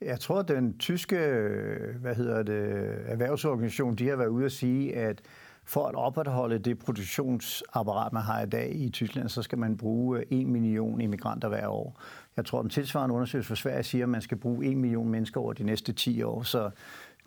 Jeg 0.01 0.19
tror, 0.19 0.39
at 0.39 0.47
den 0.47 0.77
tyske 0.77 1.17
hvad 1.99 2.15
hedder 2.15 2.43
det, 2.43 2.95
erhvervsorganisation 3.05 3.95
de 3.95 4.09
har 4.09 4.15
været 4.15 4.27
ude 4.27 4.45
at 4.45 4.51
sige, 4.51 4.95
at 4.95 5.21
for 5.65 5.87
at 5.87 5.95
opretholde 5.95 6.59
det 6.59 6.79
produktionsapparat, 6.79 8.13
man 8.13 8.21
har 8.21 8.41
i 8.41 8.45
dag 8.45 8.75
i 8.75 8.89
Tyskland, 8.89 9.29
så 9.29 9.41
skal 9.41 9.57
man 9.57 9.77
bruge 9.77 10.19
øh, 10.19 10.25
1 10.29 10.47
million 10.47 11.01
immigranter 11.01 11.47
hver 11.47 11.67
år. 11.67 12.01
Jeg 12.37 12.45
tror, 12.45 12.61
den 12.61 12.69
tilsvarende 12.69 13.15
undersøgelse 13.15 13.47
for 13.47 13.55
Sverige 13.55 13.83
siger, 13.83 14.05
at 14.05 14.09
man 14.09 14.21
skal 14.21 14.37
bruge 14.37 14.65
1 14.65 14.77
million 14.77 15.09
mennesker 15.09 15.41
over 15.41 15.53
de 15.53 15.63
næste 15.63 15.93
10 15.93 16.23
år. 16.23 16.43
Så 16.43 16.69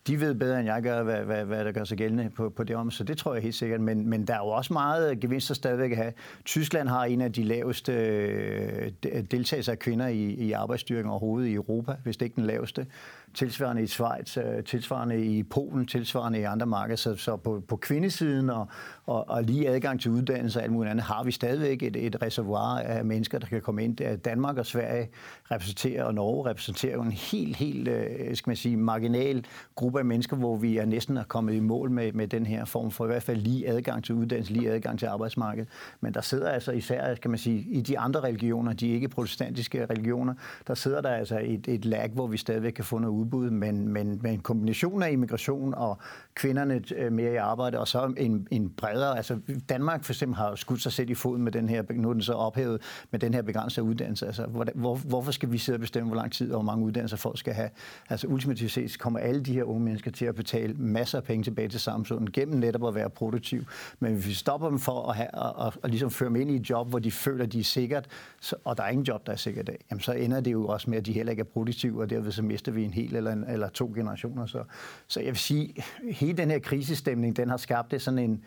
de 0.07 0.21
ved 0.21 0.35
bedre, 0.35 0.59
end 0.59 0.69
jeg 0.69 0.83
gør, 0.83 1.03
hvad, 1.03 1.25
hvad, 1.25 1.45
hvad 1.45 1.65
der 1.65 1.73
gør 1.73 1.85
sig 1.85 1.99
gældende 1.99 2.31
på, 2.31 2.49
på 2.49 2.65
det 2.65 2.77
om, 2.77 2.91
så 2.91 3.05
det 3.05 3.19
tror 3.19 3.35
jeg 3.35 3.43
helt 3.43 3.55
sikkert. 3.55 3.81
Men, 3.81 4.09
men 4.09 4.27
der 4.27 4.35
er 4.35 4.39
jo 4.39 4.49
også 4.49 4.73
meget 4.73 5.21
gevinster 5.21 5.55
stadigvæk 5.55 5.91
at 5.91 5.97
have. 5.97 6.13
Tyskland 6.45 6.89
har 6.89 7.05
en 7.05 7.21
af 7.21 7.33
de 7.33 7.45
laveste 7.45 7.93
øh, 7.93 8.93
deltagelser 9.31 9.73
af 9.73 9.79
kvinder 9.79 10.07
i, 10.07 10.23
i 10.23 10.53
arbejdsstyrken 10.53 11.11
overhovedet 11.11 11.49
i 11.49 11.55
Europa, 11.55 11.97
hvis 12.03 12.17
det 12.17 12.27
ikke 12.27 12.37
den 12.37 12.47
laveste 12.47 12.87
tilsvarende 13.35 13.83
i 13.83 13.87
Schweiz, 13.87 14.37
øh, 14.37 14.65
tilsvarende 14.65 15.25
i 15.25 15.43
Polen, 15.43 15.87
tilsvarende 15.87 16.39
i 16.41 16.43
andre 16.43 16.67
markeder. 16.67 16.97
Så, 16.97 17.17
så 17.17 17.37
på, 17.37 17.63
på 17.69 17.77
kvindesiden 17.77 18.51
og, 18.51 18.69
og, 19.07 19.29
og 19.29 19.43
lige 19.43 19.69
adgang 19.69 20.01
til 20.01 20.11
uddannelse 20.11 20.59
og 20.59 20.63
alt 20.63 20.73
muligt 20.73 20.91
andet, 20.91 21.05
har 21.05 21.25
vi 21.25 21.33
stadigvæk 21.33 21.83
et, 21.83 21.97
et 21.97 22.23
reservoir 22.23 22.79
af 22.79 23.05
mennesker, 23.05 23.39
der 23.39 23.47
kan 23.47 23.63
komme 23.63 23.85
ind. 23.85 24.17
Danmark 24.17 24.59
og 24.59 24.67
Sverige 24.67 25.09
repræsenterer, 25.51 26.05
og 26.05 26.15
Norge 26.15 26.51
repræsenterer 26.51 27.03
en 27.03 27.13
helt, 27.13 27.57
helt 27.57 27.89
øh, 27.89 28.37
skal 28.37 28.51
man 28.51 28.57
sige, 28.57 28.77
marginal 28.77 29.45
gruppe 29.75 29.99
af 29.99 30.05
mennesker, 30.05 30.37
hvor 30.37 30.57
vi 30.57 30.77
er 30.77 30.85
næsten 30.85 31.17
er 31.17 31.25
kommet 31.25 31.55
i 31.55 31.61
mål 31.61 31.91
med, 31.91 32.13
med 32.13 32.29
den 32.29 32.47
her 32.47 32.65
form 32.65 32.91
for 32.91 33.05
i 33.05 33.07
hvert 33.07 33.23
fald 33.23 33.41
lige 33.41 33.69
adgang 33.69 34.05
til 34.05 34.15
uddannelse, 34.15 34.53
lige 34.53 34.71
adgang 34.71 34.99
til 34.99 35.07
arbejdsmarkedet. 35.07 35.69
Men 36.01 36.15
der 36.15 36.21
sidder 36.21 36.49
altså 36.49 36.73
især, 36.73 37.15
kan 37.15 37.31
man 37.31 37.39
sige, 37.39 37.67
i 37.69 37.81
de 37.81 37.99
andre 37.99 38.21
religioner, 38.21 38.73
de 38.73 38.89
ikke 38.89 39.09
protestantiske 39.09 39.87
religioner, 39.87 40.35
der 40.67 40.75
sidder 40.75 41.01
der 41.01 41.11
altså 41.11 41.41
et, 41.45 41.69
et 41.69 41.85
lag, 41.85 42.11
hvor 42.15 42.27
vi 42.27 42.37
stadigvæk 42.37 42.73
kan 42.73 42.85
få 42.85 42.99
noget 42.99 43.15
udbud, 43.25 43.51
men, 43.51 43.89
men 43.89 44.21
men 44.23 44.33
en 44.33 44.41
kombination 44.41 45.03
af 45.03 45.13
immigration 45.13 45.75
og 45.75 45.99
kvinderne 46.35 46.83
øh, 46.97 47.13
mere 47.13 47.33
i 47.33 47.37
arbejde, 47.37 47.79
og 47.79 47.89
så 47.89 48.13
en, 48.17 48.49
en 48.51 48.71
bredere, 48.71 49.17
altså 49.17 49.39
Danmark 49.69 50.05
for 50.05 50.13
eksempel 50.13 50.37
har 50.37 50.55
skudt 50.55 50.83
sig 50.83 50.93
selv 50.93 51.11
i 51.11 51.15
foden 51.15 51.43
med 51.43 51.53
den 51.53 51.69
her, 51.69 51.83
nu 51.95 52.09
er 52.09 52.13
den 52.13 52.23
så 52.23 52.33
ophævet 52.33 52.83
med 53.11 53.21
den 53.21 53.35
her 53.35 53.43
begrænsede 53.43 53.87
uddannelse. 53.87 54.27
Altså, 54.27 54.47
hvor, 54.47 54.67
hvor, 54.75 54.97
hvorfor 54.97 55.33
skal 55.33 55.53
vi 55.53 55.59
sidde 55.59 55.77
og 55.77 55.81
bestemme, 55.81 56.09
hvor 56.09 56.17
lang 56.17 56.33
tid 56.33 56.53
og 56.53 56.57
hvor 56.57 56.73
mange 56.73 56.85
uddannelser 56.85 57.17
folk 57.17 57.39
skal 57.39 57.55
have? 57.55 57.71
Altså 58.11 58.27
ultimativt 58.27 58.73
set 58.73 58.99
kommer 58.99 59.19
alle 59.19 59.41
de 59.41 59.53
her 59.53 59.65
unge 59.65 59.85
mennesker 59.85 60.11
til 60.11 60.25
at 60.25 60.35
betale 60.35 60.75
masser 60.75 61.19
af 61.19 61.25
penge 61.25 61.45
tilbage 61.45 61.69
til 61.69 61.81
samfundet 61.81 62.33
gennem 62.33 62.59
netop 62.59 62.89
at 62.89 62.95
være 62.95 63.11
produktiv. 63.11 63.65
Men 64.01 64.15
hvis 64.15 64.27
vi 64.27 64.33
stopper 64.33 64.69
dem 64.69 64.79
for 64.79 65.09
at, 65.11 65.17
have, 65.17 65.29
at, 65.35 65.67
at, 65.67 65.79
at 65.83 65.91
ligesom 65.91 66.11
føre 66.11 66.29
dem 66.29 66.37
ind 66.37 66.51
i 66.51 66.57
et 66.57 66.71
job, 66.71 66.89
hvor 66.89 66.99
de 66.99 67.11
føler, 67.11 67.45
at 67.45 67.53
de 67.53 67.61
er 67.61 67.65
sikkert, 67.65 68.07
så, 68.41 68.57
og 68.65 68.77
der 68.77 68.83
er 68.83 68.89
ingen 68.89 69.07
job, 69.07 69.27
der 69.27 69.33
er 69.33 69.37
sikkert 69.37 69.69
af, 69.69 69.79
jamen 69.91 70.01
så 70.01 70.13
ender 70.13 70.41
det 70.41 70.53
jo 70.53 70.67
også 70.67 70.91
med, 70.91 70.99
at 70.99 71.07
de 71.07 71.13
heller 71.13 71.31
ikke 71.31 71.41
er 71.41 71.45
produktive, 71.45 72.03
og 72.03 72.11
derved 72.11 72.33
så 72.33 72.43
mister 72.43 72.73
vi 72.73 72.85
en 72.85 72.93
hel 72.93 73.14
eller, 73.17 73.33
en, 73.33 73.45
eller 73.45 73.69
to 73.69 73.93
generationer. 73.95 74.47
Så, 74.47 74.65
så 75.07 75.21
jeg 75.21 75.29
vil 75.29 75.37
sige, 75.37 75.75
hele 76.11 76.37
den 76.37 76.51
her 76.51 76.59
krisestemning, 76.59 77.37
den 77.37 77.49
har 77.49 77.57
skabt 77.57 77.91
det 77.91 78.03
sådan 78.03 78.19
en, 78.19 78.45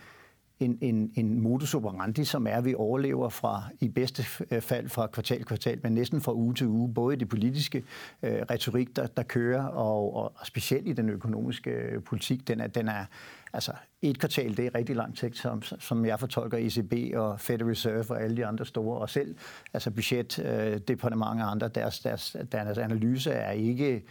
en, 0.59 0.77
en, 0.81 1.11
en 1.15 1.41
modus 1.41 1.73
operandi, 1.73 2.23
som 2.23 2.47
er, 2.47 2.51
at 2.51 2.65
vi 2.65 2.75
overlever 2.75 3.29
fra, 3.29 3.63
i 3.79 3.87
bedste 3.87 4.23
øh, 4.51 4.61
fald 4.61 4.89
fra 4.89 5.07
kvartal 5.07 5.37
til 5.37 5.45
kvartal, 5.45 5.79
men 5.83 5.91
næsten 5.91 6.21
fra 6.21 6.33
uge 6.33 6.53
til 6.53 6.67
uge, 6.67 6.93
både 6.93 7.15
i 7.15 7.19
det 7.19 7.29
politiske 7.29 7.83
øh, 8.23 8.41
retorik, 8.51 8.95
der, 8.95 9.07
der 9.07 9.23
kører, 9.23 9.63
og, 9.63 10.15
og, 10.15 10.33
og 10.35 10.47
specielt 10.47 10.87
i 10.87 10.93
den 10.93 11.09
økonomiske 11.09 11.69
øh, 11.69 12.03
politik. 12.03 12.47
Den 12.47 12.59
er, 12.59 12.67
den 12.67 12.87
er, 12.87 13.05
altså 13.53 13.71
et 14.01 14.19
kvartal, 14.19 14.57
det 14.57 14.65
er 14.65 14.75
rigtig 14.75 14.95
lang 14.95 15.17
tid, 15.17 15.33
som, 15.33 15.61
som 15.61 16.05
jeg 16.05 16.19
fortolker 16.19 16.57
ECB 16.57 17.17
og 17.17 17.39
Federal 17.39 17.67
Reserve 17.67 18.05
og 18.09 18.21
alle 18.21 18.37
de 18.37 18.45
andre 18.45 18.65
store, 18.65 18.97
og 18.99 19.09
selv 19.09 19.35
altså 19.73 19.91
budgetdepartementet 19.91 21.41
øh, 21.41 21.45
og 21.45 21.51
andre, 21.51 21.67
deres, 21.67 21.99
deres, 21.99 22.37
deres 22.51 22.77
analyse 22.77 23.31
er 23.31 23.51
ikke 23.51 24.03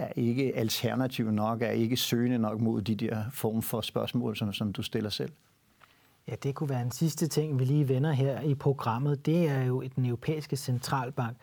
er 0.00 0.12
ikke 0.16 0.56
alternativ 0.56 1.30
nok, 1.30 1.62
er 1.62 1.70
ikke 1.70 1.96
søgende 1.96 2.38
nok 2.38 2.60
mod 2.60 2.82
de 2.82 2.94
der 2.94 3.24
form 3.32 3.62
for 3.62 3.80
spørgsmål, 3.80 4.36
som, 4.36 4.52
som 4.52 4.72
du 4.72 4.82
stiller 4.82 5.10
selv. 5.10 5.32
Ja, 6.28 6.34
det 6.42 6.54
kunne 6.54 6.70
være 6.70 6.82
en 6.82 6.90
sidste 6.90 7.28
ting, 7.28 7.58
vi 7.58 7.64
lige 7.64 7.88
vender 7.88 8.12
her 8.12 8.40
i 8.40 8.54
programmet. 8.54 9.26
Det 9.26 9.48
er 9.48 9.62
jo 9.62 9.82
den 9.96 10.06
europæiske 10.06 10.56
centralbank. 10.56 11.36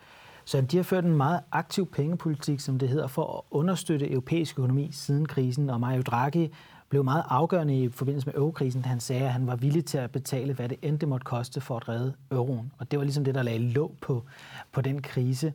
Så 0.46 0.62
de 0.62 0.78
har 0.78 0.84
ført 0.84 1.06
en 1.06 1.18
meget 1.18 1.40
aktiv 1.52 1.92
pengepolitik, 1.92 2.60
som 2.60 2.80
det 2.80 2.90
hedder, 2.90 3.08
for 3.08 3.38
at 3.38 3.42
understøtte 3.52 4.12
europæisk 4.12 4.60
økonomi 4.60 4.90
siden 4.92 5.26
krisen. 5.26 5.70
Og 5.70 5.80
Mario 5.80 6.02
Draghi 6.02 6.52
blev 6.90 7.04
meget 7.04 7.24
afgørende 7.30 7.84
i 7.84 7.90
forbindelse 7.90 8.26
med 8.26 8.36
eurokrisen, 8.36 8.82
da 8.82 8.90
han 8.90 9.00
sagde, 9.00 9.26
at 9.26 9.34
han 9.34 9.48
var 9.48 9.56
villig 9.56 9.86
til 9.86 9.98
at 9.98 10.12
betale, 10.12 10.54
hvad 10.54 10.70
det 10.70 10.78
endte 10.82 11.06
måtte 11.06 11.24
koste 11.24 11.62
for 11.62 11.76
at 11.78 11.90
redde 11.90 12.14
euroen. 12.32 12.72
Og 12.78 12.92
det 12.92 13.00
var 13.00 13.06
ligesom 13.06 13.24
det, 13.24 13.36
der 13.36 13.44
lagde 13.44 13.60
låg 13.60 13.96
på, 14.02 14.24
på 14.72 14.82
den 14.82 15.02
krise. 15.02 15.54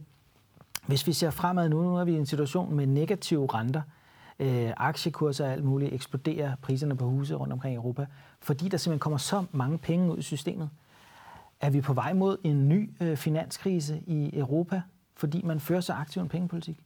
Hvis 0.87 1.07
vi 1.07 1.13
ser 1.13 1.31
fremad 1.31 1.69
nu, 1.69 1.83
nu 1.83 1.97
er 1.97 2.05
vi 2.05 2.13
i 2.13 2.17
en 2.17 2.27
situation 2.27 2.75
med 2.75 2.87
negative 2.87 3.47
renter. 3.47 3.83
Øh, 4.39 4.73
aktiekurser 4.77 5.45
og 5.47 5.53
alt 5.53 5.65
muligt 5.65 5.95
eksploderer 5.95 6.57
priserne 6.63 6.97
på 6.97 7.05
huse 7.05 7.35
rundt 7.35 7.53
omkring 7.53 7.75
i 7.75 7.77
Europa, 7.77 8.07
fordi 8.41 8.69
der 8.69 8.77
simpelthen 8.77 9.01
kommer 9.01 9.19
så 9.19 9.45
mange 9.53 9.79
penge 9.79 10.13
ud 10.13 10.19
i 10.19 10.23
systemet. 10.23 10.71
Er 11.61 11.71
vi 11.71 11.81
på 11.81 11.93
vej 11.93 12.13
mod 12.13 12.37
en 12.45 12.69
ny 12.69 12.91
øh, 13.01 13.17
finanskrise 13.17 14.03
i 14.07 14.39
Europa, 14.39 14.83
fordi 15.17 15.43
man 15.45 15.61
fører 15.61 15.81
så 15.81 15.93
aktiv 15.93 16.23
en 16.23 16.29
pengepolitik? 16.29 16.81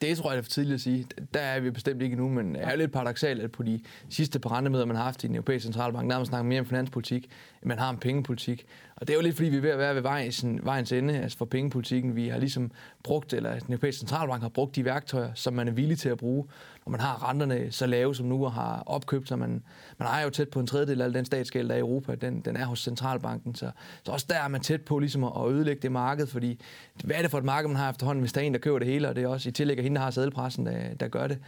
Det 0.00 0.18
tror 0.18 0.30
jeg, 0.30 0.36
det 0.36 0.42
er 0.42 0.44
for 0.44 0.50
tidligt 0.50 0.74
at 0.74 0.80
sige. 0.80 1.06
Der 1.34 1.40
er 1.40 1.60
vi 1.60 1.70
bestemt 1.70 2.02
ikke 2.02 2.16
nu, 2.16 2.28
men 2.28 2.54
det 2.54 2.64
er 2.64 2.76
lidt 2.76 2.92
paradoxalt, 2.92 3.42
at 3.42 3.52
på 3.52 3.62
de 3.62 3.80
sidste 4.08 4.38
par 4.38 4.56
rentemøder, 4.56 4.84
man 4.84 4.96
har 4.96 5.04
haft 5.04 5.24
i 5.24 5.26
den 5.26 5.34
europæiske 5.34 5.62
centralbank, 5.62 6.08
nærmest 6.08 6.28
snakker 6.28 6.48
mere 6.48 6.60
om 6.60 6.66
finanspolitik, 6.66 7.24
end 7.24 7.68
man 7.68 7.78
har 7.78 7.88
om 7.88 7.98
pengepolitik. 7.98 8.66
Og 8.96 9.08
det 9.08 9.14
er 9.14 9.18
jo 9.18 9.22
lidt, 9.22 9.36
fordi 9.36 9.48
vi 9.48 9.56
er 9.56 9.60
ved 9.60 9.70
at 9.70 9.78
være 9.78 9.94
ved 9.94 10.02
vejens, 10.02 10.44
vejens 10.62 10.92
ende 10.92 11.18
altså 11.18 11.38
for 11.38 11.44
pengepolitikken. 11.44 12.16
Vi 12.16 12.28
har 12.28 12.38
ligesom 12.38 12.70
brugt, 13.04 13.32
eller 13.32 13.58
den 13.58 13.72
europæiske 13.72 13.98
centralbank 13.98 14.42
har 14.42 14.48
brugt 14.48 14.76
de 14.76 14.84
værktøjer, 14.84 15.34
som 15.34 15.54
man 15.54 15.68
er 15.68 15.72
villig 15.72 15.98
til 15.98 16.08
at 16.08 16.18
bruge 16.18 16.46
og 16.88 16.92
man 16.92 17.00
har 17.00 17.28
renterne 17.28 17.72
så 17.72 17.86
lave 17.86 18.14
som 18.14 18.26
nu 18.26 18.44
og 18.44 18.52
har 18.52 18.82
opkøbt, 18.86 19.28
så 19.28 19.36
man, 19.36 19.62
man 19.98 20.08
er 20.08 20.22
jo 20.24 20.30
tæt 20.30 20.48
på 20.48 20.60
en 20.60 20.66
tredjedel 20.66 21.00
af 21.00 21.12
den 21.12 21.24
statsgæld, 21.24 21.68
der 21.68 21.74
er 21.74 21.78
i 21.78 21.80
Europa, 21.80 22.14
den, 22.14 22.40
den 22.40 22.56
er 22.56 22.64
hos 22.64 22.80
centralbanken. 22.80 23.54
Så, 23.54 23.70
så 24.04 24.12
også 24.12 24.26
der 24.28 24.34
er 24.34 24.48
man 24.48 24.60
tæt 24.60 24.82
på 24.82 24.98
ligesom 24.98 25.24
at 25.24 25.32
ødelægge 25.48 25.82
det 25.82 25.92
marked, 25.92 26.26
fordi 26.26 26.60
hvad 27.04 27.16
er 27.16 27.22
det 27.22 27.30
for 27.30 27.38
et 27.38 27.44
marked, 27.44 27.68
man 27.68 27.76
har 27.76 27.90
efterhånden, 27.90 28.22
hvis 28.22 28.32
der 28.32 28.40
er 28.40 28.44
en, 28.44 28.52
der 28.52 28.58
køber 28.58 28.78
det 28.78 28.88
hele, 28.88 29.08
og 29.08 29.16
det 29.16 29.24
er 29.24 29.28
også 29.28 29.48
i 29.48 29.52
tillæg 29.52 29.78
af 29.78 29.82
hende, 29.82 29.96
der 29.96 30.02
har 30.02 30.10
sædelpressen, 30.10 30.66
der, 30.66 30.94
der 31.00 31.08
gør 31.08 31.26
det. 31.26 31.38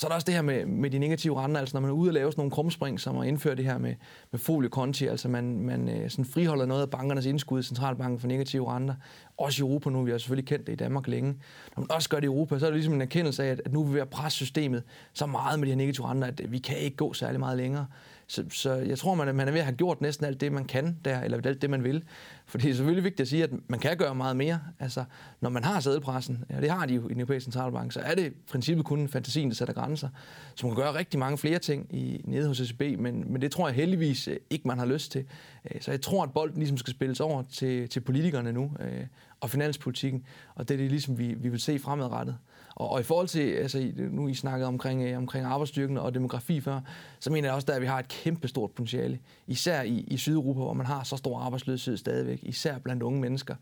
Så 0.00 0.06
er 0.06 0.08
der 0.08 0.14
også 0.14 0.24
det 0.24 0.34
her 0.34 0.42
med, 0.42 0.66
med 0.66 0.90
de 0.90 0.98
negative 0.98 1.42
renter, 1.42 1.60
altså 1.60 1.76
når 1.76 1.80
man 1.80 1.90
er 1.90 1.94
ude 1.94 2.10
og 2.10 2.14
lave 2.14 2.32
sådan 2.32 2.40
nogle 2.40 2.50
krumspring, 2.50 3.00
som 3.00 3.18
at 3.18 3.28
indføre 3.28 3.54
det 3.54 3.64
her 3.64 3.78
med, 3.78 3.94
med 4.30 4.40
foliekonti, 4.40 5.06
altså 5.06 5.28
man, 5.28 5.60
man 5.60 5.88
øh, 5.88 6.10
sådan 6.10 6.24
friholder 6.24 6.66
noget 6.66 6.82
af 6.82 6.90
bankernes 6.90 7.26
indskud 7.26 7.60
i 7.60 7.62
centralbanken 7.62 8.20
for 8.20 8.26
negative 8.26 8.74
renter, 8.74 8.94
også 9.36 9.62
i 9.62 9.68
Europa 9.68 9.90
nu, 9.90 10.02
vi 10.02 10.10
har 10.10 10.18
selvfølgelig 10.18 10.48
kendt 10.48 10.66
det 10.66 10.72
i 10.72 10.76
Danmark 10.76 11.08
længe. 11.08 11.34
Når 11.76 11.80
man 11.80 11.90
også 11.90 12.08
gør 12.08 12.16
det 12.16 12.24
i 12.24 12.26
Europa, 12.26 12.58
så 12.58 12.66
er 12.66 12.70
det 12.70 12.76
ligesom 12.76 12.94
en 12.94 13.00
erkendelse 13.00 13.44
af, 13.44 13.50
at 13.50 13.72
nu 13.72 13.80
er 13.80 13.86
vi 13.86 13.94
ved 13.94 14.00
at 14.00 14.08
presse 14.08 14.36
systemet 14.36 14.82
så 15.12 15.26
meget 15.26 15.58
med 15.58 15.66
de 15.66 15.72
her 15.72 15.76
negative 15.76 16.06
renter, 16.06 16.28
at 16.28 16.52
vi 16.52 16.58
kan 16.58 16.76
ikke 16.76 16.96
gå 16.96 17.12
særlig 17.12 17.40
meget 17.40 17.56
længere. 17.56 17.86
Så, 18.30 18.44
så 18.50 18.74
jeg 18.74 18.98
tror, 18.98 19.14
man, 19.14 19.34
man 19.34 19.48
er 19.48 19.52
ved 19.52 19.60
at 19.60 19.66
have 19.66 19.76
gjort 19.76 20.00
næsten 20.00 20.26
alt 20.26 20.40
det, 20.40 20.52
man 20.52 20.64
kan 20.64 20.96
der, 21.04 21.20
eller 21.20 21.40
alt 21.44 21.62
det, 21.62 21.70
man 21.70 21.84
vil. 21.84 22.02
For 22.46 22.58
det 22.58 22.70
er 22.70 22.74
selvfølgelig 22.74 23.04
vigtigt 23.04 23.20
at 23.20 23.28
sige, 23.28 23.44
at 23.44 23.50
man 23.68 23.80
kan 23.80 23.96
gøre 23.96 24.14
meget 24.14 24.36
mere. 24.36 24.60
Altså, 24.78 25.04
når 25.40 25.50
man 25.50 25.64
har 25.64 25.80
sædelpressen, 25.80 26.44
ja, 26.50 26.60
det 26.60 26.70
har 26.70 26.86
de 26.86 26.94
jo 26.94 27.08
i 27.08 27.12
den 27.12 27.20
europæiske 27.20 27.44
centralbank, 27.44 27.92
så 27.92 28.00
er 28.00 28.14
det 28.14 28.26
i 28.26 28.34
princippet 28.50 28.86
kun 28.86 29.08
fantasien, 29.08 29.48
der 29.48 29.54
sætter 29.54 29.74
grænser. 29.74 30.08
Så 30.54 30.66
man 30.66 30.76
kan 30.76 30.84
gøre 30.84 30.94
rigtig 30.94 31.20
mange 31.20 31.38
flere 31.38 31.58
ting 31.58 31.94
i, 31.94 32.20
nede 32.24 32.48
hos 32.48 32.60
ECB, 32.60 32.80
men, 32.80 33.32
men 33.32 33.42
det 33.42 33.52
tror 33.52 33.68
jeg 33.68 33.74
heldigvis 33.74 34.28
øh, 34.28 34.36
ikke, 34.50 34.68
man 34.68 34.78
har 34.78 34.86
lyst 34.86 35.12
til. 35.12 35.24
Øh, 35.70 35.80
så 35.80 35.90
jeg 35.90 36.00
tror, 36.00 36.22
at 36.22 36.32
bolden 36.32 36.58
ligesom 36.58 36.76
skal 36.76 36.94
spilles 36.94 37.20
over 37.20 37.42
til, 37.42 37.88
til 37.88 38.00
politikerne 38.00 38.52
nu, 38.52 38.72
øh, 38.80 39.06
og 39.40 39.50
finanspolitikken, 39.50 40.24
og 40.54 40.68
det 40.68 40.74
er 40.74 40.78
det 40.78 40.90
ligesom, 40.90 41.18
vi, 41.18 41.34
vi 41.34 41.48
vil 41.48 41.60
se 41.60 41.78
fremadrettet. 41.78 42.36
Og, 42.80 42.90
og 42.90 43.00
i 43.00 43.02
forhold 43.02 43.28
til, 43.28 43.52
altså 43.52 43.92
nu 43.96 44.28
I 44.28 44.34
snakkede 44.34 44.68
omkring, 44.68 45.02
øh, 45.02 45.18
omkring 45.18 45.46
arbejdsstyrken 45.46 45.98
og 45.98 46.14
demografi 46.14 46.60
før, 46.60 46.80
så 47.18 47.30
mener 47.30 47.48
jeg 47.48 47.54
også, 47.54 47.72
at 47.72 47.80
vi 47.80 47.86
har 47.86 47.98
et 47.98 48.08
kæmpe 48.08 48.48
stort 48.48 48.70
potentiale. 48.70 49.18
Især 49.46 49.82
i, 49.82 50.04
i 50.06 50.16
Sydeuropa, 50.16 50.60
hvor 50.60 50.72
man 50.72 50.86
har 50.86 51.02
så 51.02 51.16
stor 51.16 51.38
arbejdsløshed 51.38 51.96
stadigvæk, 51.96 52.38
især 52.42 52.78
blandt 52.78 53.02
unge 53.02 53.20
mennesker. 53.20 53.54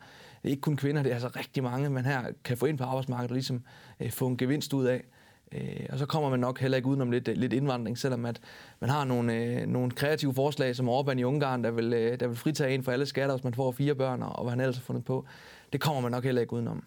Det 0.42 0.48
er 0.48 0.50
ikke 0.50 0.60
kun 0.60 0.76
kvinder, 0.76 1.02
det 1.02 1.10
er 1.10 1.14
altså 1.14 1.28
rigtig 1.36 1.62
mange, 1.62 1.90
man 1.90 2.04
her 2.04 2.22
kan 2.44 2.56
få 2.56 2.66
ind 2.66 2.78
på 2.78 2.84
arbejdsmarkedet 2.84 3.30
og 3.30 3.34
ligesom 3.34 3.62
øh, 4.00 4.10
få 4.10 4.26
en 4.26 4.36
gevinst 4.36 4.72
ud 4.72 4.84
af. 4.84 5.04
Øh, 5.52 5.86
og 5.90 5.98
så 5.98 6.06
kommer 6.06 6.30
man 6.30 6.40
nok 6.40 6.60
heller 6.60 6.76
ikke 6.76 6.88
udenom 6.88 7.10
lidt, 7.10 7.38
lidt 7.38 7.52
indvandring, 7.52 7.98
selvom 7.98 8.24
at 8.24 8.40
man 8.80 8.90
har 8.90 9.04
nogle, 9.04 9.34
øh, 9.34 9.66
nogle 9.66 9.90
kreative 9.90 10.34
forslag, 10.34 10.76
som 10.76 10.88
Orbán 10.88 11.18
i 11.18 11.24
Ungarn, 11.24 11.64
der 11.64 11.70
vil, 11.70 11.92
øh, 11.92 12.20
der 12.20 12.26
vil 12.26 12.36
fritage 12.36 12.74
en 12.74 12.82
for 12.82 12.92
alle 12.92 13.06
skatter, 13.06 13.34
hvis 13.34 13.44
man 13.44 13.54
får 13.54 13.72
fire 13.72 13.94
børn, 13.94 14.22
og 14.22 14.42
hvad 14.42 14.50
han 14.50 14.60
ellers 14.60 14.76
har 14.76 14.82
fundet 14.82 15.04
på. 15.04 15.24
Det 15.72 15.80
kommer 15.80 16.00
man 16.00 16.10
nok 16.10 16.24
heller 16.24 16.40
ikke 16.40 16.52
udenom. 16.52 16.82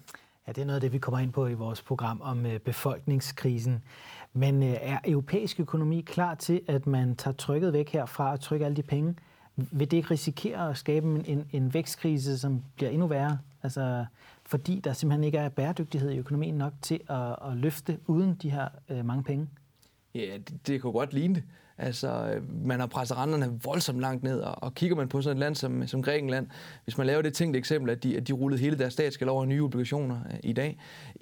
Ja, 0.48 0.52
det 0.52 0.62
er 0.62 0.66
noget 0.66 0.76
af 0.76 0.82
det, 0.82 0.94
vi 0.94 0.98
kommer 0.98 1.20
ind 1.20 1.34
på 1.34 1.48
i 1.48 1.54
vores 1.54 1.82
program 1.82 2.22
om 2.22 2.46
øh, 2.46 2.60
befolkningskrisen. 2.60 3.84
Men 4.34 4.64
øh, 4.64 4.78
er 4.82 5.00
europæisk 5.06 5.60
økonomi 5.60 6.02
klar 6.02 6.36
til, 6.36 6.62
at 6.68 6.88
man 6.88 7.16
tager 7.16 7.36
trykket 7.36 7.74
væk 7.74 7.90
herfra 7.90 8.32
og 8.32 8.40
trykker 8.40 8.66
alle 8.66 8.76
de 8.76 8.84
penge? 8.84 9.16
Vil 9.56 9.92
det 9.92 9.98
ikke 9.98 10.12
risikere 10.12 10.70
at 10.70 10.78
skabe 10.78 11.08
en, 11.28 11.46
en 11.52 11.74
vækstkrise, 11.74 12.40
som 12.40 12.64
bliver 12.76 12.90
endnu 12.90 13.08
værre? 13.08 13.40
Altså, 13.64 14.06
fordi 14.46 14.80
der 14.80 14.94
simpelthen 14.94 15.24
ikke 15.24 15.38
er 15.38 15.50
bæredygtighed 15.50 16.12
i 16.12 16.18
økonomien 16.18 16.56
nok 16.56 16.74
til 16.82 17.00
at, 17.10 17.36
at 17.52 17.58
løfte 17.58 18.00
uden 18.08 18.36
de 18.36 18.50
her 18.50 18.68
øh, 18.90 19.06
mange 19.06 19.24
penge? 19.24 19.48
Ja, 20.16 20.38
det, 20.38 20.68
det 20.68 20.82
kunne 20.82 20.94
godt 20.94 21.14
ligne 21.14 21.36
det. 21.36 21.44
Altså, 21.82 22.08
øh, 22.08 22.66
man 22.66 22.80
har 22.80 22.88
presset 22.88 23.18
renterne 23.18 23.60
voldsomt 23.64 24.00
langt 24.00 24.24
ned, 24.24 24.40
og, 24.40 24.64
og 24.64 24.76
kigger 24.76 24.96
man 24.96 25.08
på 25.08 25.22
sådan 25.22 25.38
et 25.38 25.40
land 25.40 25.56
som, 25.56 25.88
som 25.88 26.02
Grækenland, 26.02 26.48
hvis 26.84 26.98
man 26.98 27.08
laver 27.08 27.22
det 27.22 27.34
tænkte 27.34 27.60
eksempel, 27.60 27.92
at 27.92 28.04
de, 28.04 28.18
at 28.18 28.28
de 28.28 28.34
rullede 28.34 28.62
hele 28.62 28.78
deres 28.78 28.94
statsgæld 28.94 29.30
over 29.30 29.46
nye 29.46 29.64
obligationer 29.64 30.20
øh, 30.32 30.40
i 30.44 30.54
dag, 30.54 30.78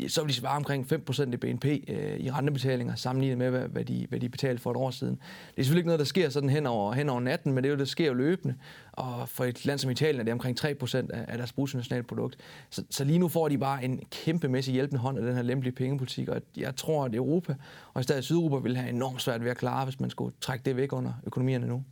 så 0.08 0.22
vil 0.22 0.30
de 0.30 0.34
svare 0.34 0.56
omkring 0.56 0.94
5% 1.10 1.34
i 1.34 1.38
BNP 1.38 1.66
øh, 1.66 2.20
i 2.20 2.32
rentebetalinger, 2.32 2.96
sammenlignet 2.96 3.38
med, 3.38 3.50
hvad, 3.50 3.68
hvad, 3.68 3.86
de, 3.86 4.06
hvad 4.10 4.20
de 4.20 4.30
betalte 4.30 4.62
for 4.62 4.72
et 4.72 4.78
år 4.78 4.92
siden. 4.92 5.16
Det 5.16 5.22
er 5.58 5.64
selvfølgelig 5.64 5.80
ikke 5.80 5.88
noget, 5.88 6.00
der 6.00 6.06
sker 6.06 6.30
sådan 6.30 6.50
hen 6.50 6.66
over, 6.66 6.94
hen 6.94 7.10
over 7.10 7.20
natten, 7.20 7.54
men 7.54 7.64
det 7.64 7.70
er 7.70 7.74
jo, 7.74 7.80
det 7.80 7.90
sker 7.90 8.08
jo 8.08 8.14
løbende. 8.14 8.56
Og 9.00 9.30
for 9.30 9.46
et 9.46 9.66
land 9.66 9.80
som 9.80 9.92
Italien 9.92 10.20
er 10.20 10.24
det 10.24 10.34
omkring 10.34 10.60
3% 10.60 10.96
af, 10.96 11.26
af 11.28 11.38
deres 11.38 11.54
bruttonationalprodukt. 11.54 12.38
Så, 12.70 12.84
så 12.90 13.04
lige 13.04 13.20
nu 13.20 13.28
får 13.28 13.50
de 13.50 13.58
bare 13.58 13.84
en 13.84 14.00
kæmpemæssig 14.12 14.74
hjælpende 14.74 15.02
hånd 15.02 15.18
af 15.18 15.24
den 15.24 15.36
her 15.36 15.42
lempelige 15.42 15.76
pengepolitik, 15.76 16.30
og 16.30 16.42
jeg 16.58 16.76
tror, 16.76 17.06
at 17.06 17.16
Europa, 17.16 17.56
og 17.94 18.00
i 18.00 18.04
stedet 18.04 18.24
Sydeuropa, 18.24 18.58
vil 18.58 18.78
have 18.78 18.90
enormt 18.90 19.22
svært 19.22 19.44
ved 19.44 19.52
at 19.52 19.58
klare, 19.58 19.86
hvis 19.86 20.00
man 20.00 20.10
skulle 20.10 20.36
trække 20.42 20.66
det 20.66 20.76
væk 20.76 20.94
under 20.94 21.14
økonomierne 21.26 21.68
nu. 21.68 21.84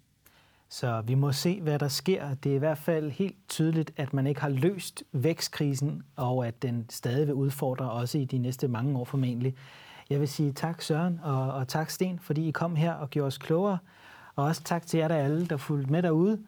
Så 0.70 1.02
vi 1.02 1.16
må 1.16 1.32
se, 1.32 1.62
hvad 1.62 1.80
der 1.80 1.88
sker. 1.88 2.34
Det 2.34 2.52
er 2.52 2.56
i 2.56 2.60
hvert 2.60 2.78
fald 2.78 3.12
helt 3.12 3.36
tydeligt, 3.48 3.92
at 3.98 4.14
man 4.14 4.28
ikke 4.28 4.42
har 4.42 4.50
løst 4.50 5.04
vækstkrisen, 5.12 6.04
og 6.16 6.48
at 6.48 6.62
den 6.62 6.86
stadig 6.90 7.28
vil 7.28 7.36
udfordre 7.36 7.92
også 7.92 8.18
i 8.18 8.26
de 8.26 8.38
næste 8.38 8.68
mange 8.68 9.00
år 9.00 9.06
formentlig. 9.06 9.56
Jeg 10.10 10.20
vil 10.20 10.28
sige 10.28 10.52
tak 10.52 10.82
Søren 10.82 11.20
og, 11.24 11.52
og 11.54 11.68
tak 11.68 11.90
Sten, 11.90 12.20
fordi 12.20 12.48
I 12.48 12.52
kom 12.52 12.76
her 12.76 12.94
og 12.94 13.10
gjorde 13.10 13.28
os 13.28 13.38
klogere. 13.38 13.78
Og 14.36 14.46
også 14.46 14.64
tak 14.64 14.86
til 14.88 14.98
jer 14.98 15.08
der 15.08 15.16
alle, 15.16 15.48
der 15.48 15.58
fulgte 15.58 15.92
med 15.92 16.04
derude. 16.04 16.40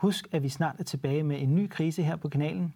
Husk, 0.00 0.28
at 0.32 0.42
vi 0.42 0.48
snart 0.48 0.76
er 0.78 0.84
tilbage 0.84 1.22
med 1.22 1.42
en 1.42 1.54
ny 1.54 1.68
krise 1.68 2.02
her 2.02 2.16
på 2.16 2.28
kanalen. 2.28 2.74